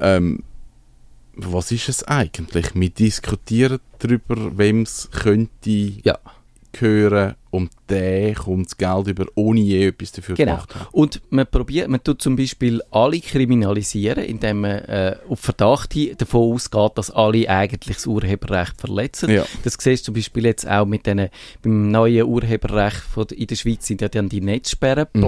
ähm, 0.00 0.42
was 1.34 1.72
ist 1.72 1.88
es 1.88 2.04
eigentlich? 2.04 2.74
Wir 2.74 2.90
diskutieren 2.90 3.78
darüber, 3.98 4.56
wem 4.58 4.82
es 4.82 5.10
könnte 5.10 5.70
Ja. 6.04 6.18
Gehören 6.72 7.34
und 7.50 7.70
der 7.88 8.34
kommt 8.34 8.66
das 8.66 8.76
Geld 8.78 9.06
über, 9.08 9.26
ohne 9.34 9.60
je 9.60 9.88
etwas 9.88 10.12
dafür 10.12 10.34
Genau. 10.34 10.52
gemacht 10.52 10.74
haben. 10.74 10.86
Und 10.92 11.20
man 11.30 11.46
probiert, 11.46 11.88
man 11.88 12.02
tut 12.02 12.22
zum 12.22 12.34
Beispiel 12.36 12.80
alle 12.90 13.20
kriminalisieren, 13.20 14.24
indem 14.24 14.62
man 14.62 14.70
äh, 14.84 15.16
auf 15.28 15.40
Verdacht 15.40 15.92
hin 15.92 16.14
davon 16.16 16.54
ausgeht, 16.54 16.92
dass 16.96 17.10
alle 17.10 17.48
eigentlich 17.48 17.96
das 17.96 18.06
Urheberrecht 18.06 18.80
verletzen. 18.80 19.30
Ja. 19.30 19.44
Das 19.64 19.76
siehst 19.78 20.02
du 20.04 20.06
zum 20.06 20.14
Beispiel 20.14 20.46
jetzt 20.46 20.66
auch 20.68 20.86
mit 20.86 21.06
den, 21.06 21.28
beim 21.62 21.90
neuen 21.90 22.24
Urheberrecht 22.26 22.96
von, 22.96 23.26
in 23.26 23.46
der 23.46 23.56
Schweiz 23.56 23.86
sind 23.86 24.00
ja 24.00 24.08
dann 24.08 24.28
die 24.28 24.40
Netzsperren 24.40 25.06
Mhm. 25.12 25.22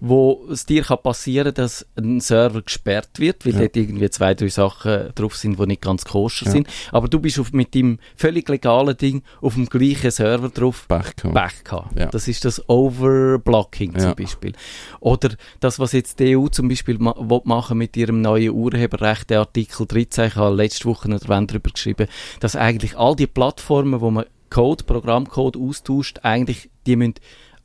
Wo 0.00 0.46
es 0.50 0.66
dir 0.66 0.82
kann 0.82 0.98
passieren 1.02 1.54
dass 1.54 1.86
ein 1.96 2.20
Server 2.20 2.62
gesperrt 2.62 3.18
wird, 3.18 3.44
weil 3.46 3.54
Ja. 3.54 3.60
dort 3.60 3.76
irgendwie 3.76 4.10
zwei, 4.10 4.34
drei 4.34 4.48
Sachen 4.48 5.10
drauf 5.14 5.36
sind, 5.36 5.58
die 5.58 5.66
nicht 5.66 5.82
ganz 5.82 6.04
koscher 6.04 6.46
Ja. 6.46 6.52
sind. 6.52 6.68
Aber 6.92 7.08
du 7.08 7.20
bist 7.20 7.38
auf, 7.38 7.52
mit 7.52 7.74
dem 7.74 7.98
völlig 8.16 8.48
legalen 8.48 8.96
Ding 8.96 9.22
auf 9.40 9.54
dem 9.54 9.66
gleichen 9.66 10.10
Server 10.10 10.48
drauf 10.48 10.86
Pech 10.88 11.16
gehabt. 11.16 11.64
Gehabt. 11.64 11.98
Ja. 11.98 12.06
Das 12.06 12.28
ist 12.28 12.44
das 12.44 12.68
Overblocking 12.68 13.98
zum. 13.98 14.14
Beispiel. 14.14 14.52
Oder 15.00 15.30
das, 15.60 15.78
was 15.78 15.92
jetzt 15.92 16.18
die 16.20 16.36
EU 16.36 16.48
zum 16.48 16.68
Beispiel 16.68 16.98
ma 16.98 17.14
machen 17.44 17.78
mit 17.78 17.96
ihrem 17.96 18.20
neuen 18.20 18.50
Urheberrecht, 18.50 19.30
der 19.30 19.40
Artikel 19.40 19.86
13, 19.86 20.26
ich 20.28 20.36
habe 20.36 20.54
letzte 20.54 20.84
Woche 20.86 21.10
noch 21.10 21.20
darüber 21.20 21.70
geschrieben, 21.70 22.06
dass 22.40 22.56
eigentlich 22.56 22.96
all 22.96 23.16
die 23.16 23.26
Plattformen, 23.26 24.00
wo 24.00 24.10
man 24.10 24.24
Code, 24.50 24.84
Programmcode 24.84 25.56
austauscht, 25.56 26.20
eigentlich, 26.22 26.70
die 26.86 26.96
müssen 26.96 27.14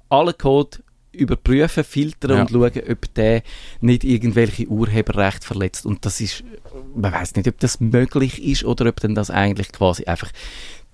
alle 0.10 0.34
Code 0.34 0.80
überprüfen, 1.12 1.84
filtern 1.84 2.32
Ja. 2.32 2.42
und 2.42 2.52
schauen, 2.52 2.84
ob 2.90 3.14
der 3.16 3.42
nicht 3.82 4.04
irgendwelche 4.04 4.68
Urheberrechte 4.68 5.46
verletzt. 5.46 5.86
Und 5.86 6.06
das 6.06 6.22
ist, 6.22 6.44
man 6.96 7.12
weiß 7.12 7.36
nicht, 7.36 7.48
ob 7.48 7.60
das 7.60 7.80
möglich 7.80 8.44
ist 8.44 8.64
oder 8.64 8.88
ob 8.88 9.00
denn 9.00 9.16
das 9.16 9.30
eigentlich 9.30 9.72
quasi 9.72 10.06
einfach 10.06 10.32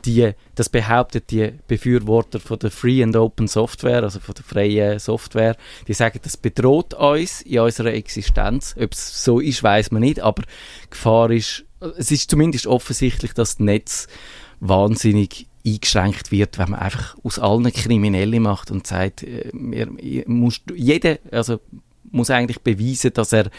die, 0.05 0.31
das 0.53 0.69
behauptet 0.69 1.31
die 1.31 1.53
Befürworter 1.67 2.39
von 2.39 2.59
der 2.59 2.69
Free 2.69 3.01
and 3.01 3.15
Open 3.15 3.47
Software, 3.47 4.03
also 4.03 4.19
von 4.19 4.35
der 4.35 4.43
freien 4.43 4.99
Software, 4.99 5.55
die 5.87 5.93
sagen, 5.93 6.19
das 6.21 6.37
bedroht 6.37 6.93
uns 6.93 7.41
in 7.41 7.59
unserer 7.59 7.93
Existenz. 7.93 8.75
Ob 8.79 8.93
es 8.93 9.23
so 9.23 9.39
ist, 9.39 9.63
weiß 9.63 9.91
man 9.91 10.01
nicht, 10.01 10.19
aber 10.19 10.43
Gefahr 10.91 11.31
ist, 11.31 11.65
es 11.97 12.11
ist 12.11 12.29
zumindest 12.29 12.67
offensichtlich, 12.67 13.33
dass 13.33 13.55
das 13.55 13.59
Netz 13.59 14.07
wahnsinnig 14.59 15.47
eingeschränkt 15.65 16.31
wird, 16.31 16.57
wenn 16.59 16.71
man 16.71 16.79
einfach 16.79 17.15
aus 17.23 17.39
allen 17.39 17.71
Kriminelle 17.71 18.39
macht 18.39 18.71
und 18.71 18.85
sagt, 18.85 19.23
äh, 19.23 19.49
musst, 20.27 20.61
jeder, 20.75 21.17
also 21.31 21.59
muss 22.11 22.29
eigentlich 22.29 22.61
beweisen, 22.61 23.11
dass 23.13 23.33
er 23.33 23.49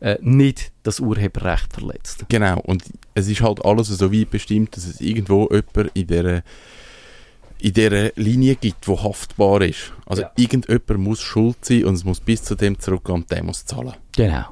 äh, 0.00 0.16
nicht 0.22 0.70
das 0.84 1.00
Urheberrecht 1.00 1.72
verletzt. 1.72 2.24
Genau, 2.28 2.60
und 2.60 2.84
es 3.14 3.28
ist 3.28 3.40
halt 3.42 3.64
alles 3.64 3.88
so 3.88 4.12
weit 4.12 4.30
bestimmt, 4.30 4.76
dass 4.76 4.86
es 4.86 5.00
irgendwo 5.00 5.48
jemand 5.50 5.90
in 5.94 6.06
dieser 6.06 6.42
in 7.60 7.72
dieser 7.72 8.12
Linie 8.14 8.54
gibt, 8.54 8.86
wo 8.86 9.02
haftbar 9.02 9.62
ist. 9.62 9.92
Also 10.06 10.22
Ja. 10.22 10.30
irgendjemand 10.36 10.98
muss 11.00 11.20
schuld 11.20 11.56
sein 11.64 11.86
und 11.86 11.94
es 11.94 12.04
muss 12.04 12.20
bis 12.20 12.44
zu 12.44 12.54
dem 12.54 12.78
zurückgehen 12.78 13.16
und 13.16 13.30
der 13.32 13.42
muss 13.42 13.64
zahlen. 13.64 13.94
Genau. 14.12 14.44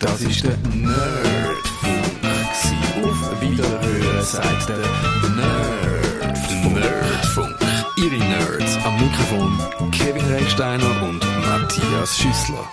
Das 0.00 0.20
ist 0.22 0.42
der 0.42 0.56
Nerdfunk. 0.74 1.73
Der 4.32 4.78
Nerdfunk. 5.36 6.74
Nerdfunk. 6.74 7.56
Ihre 7.98 8.16
Nerds 8.16 8.78
am 8.82 8.94
Mikrofon 8.98 9.90
Kevin 9.90 10.24
Recksteiner 10.32 11.02
und 11.02 11.20
Matthias 11.46 12.16
Schüssler. 12.16 12.64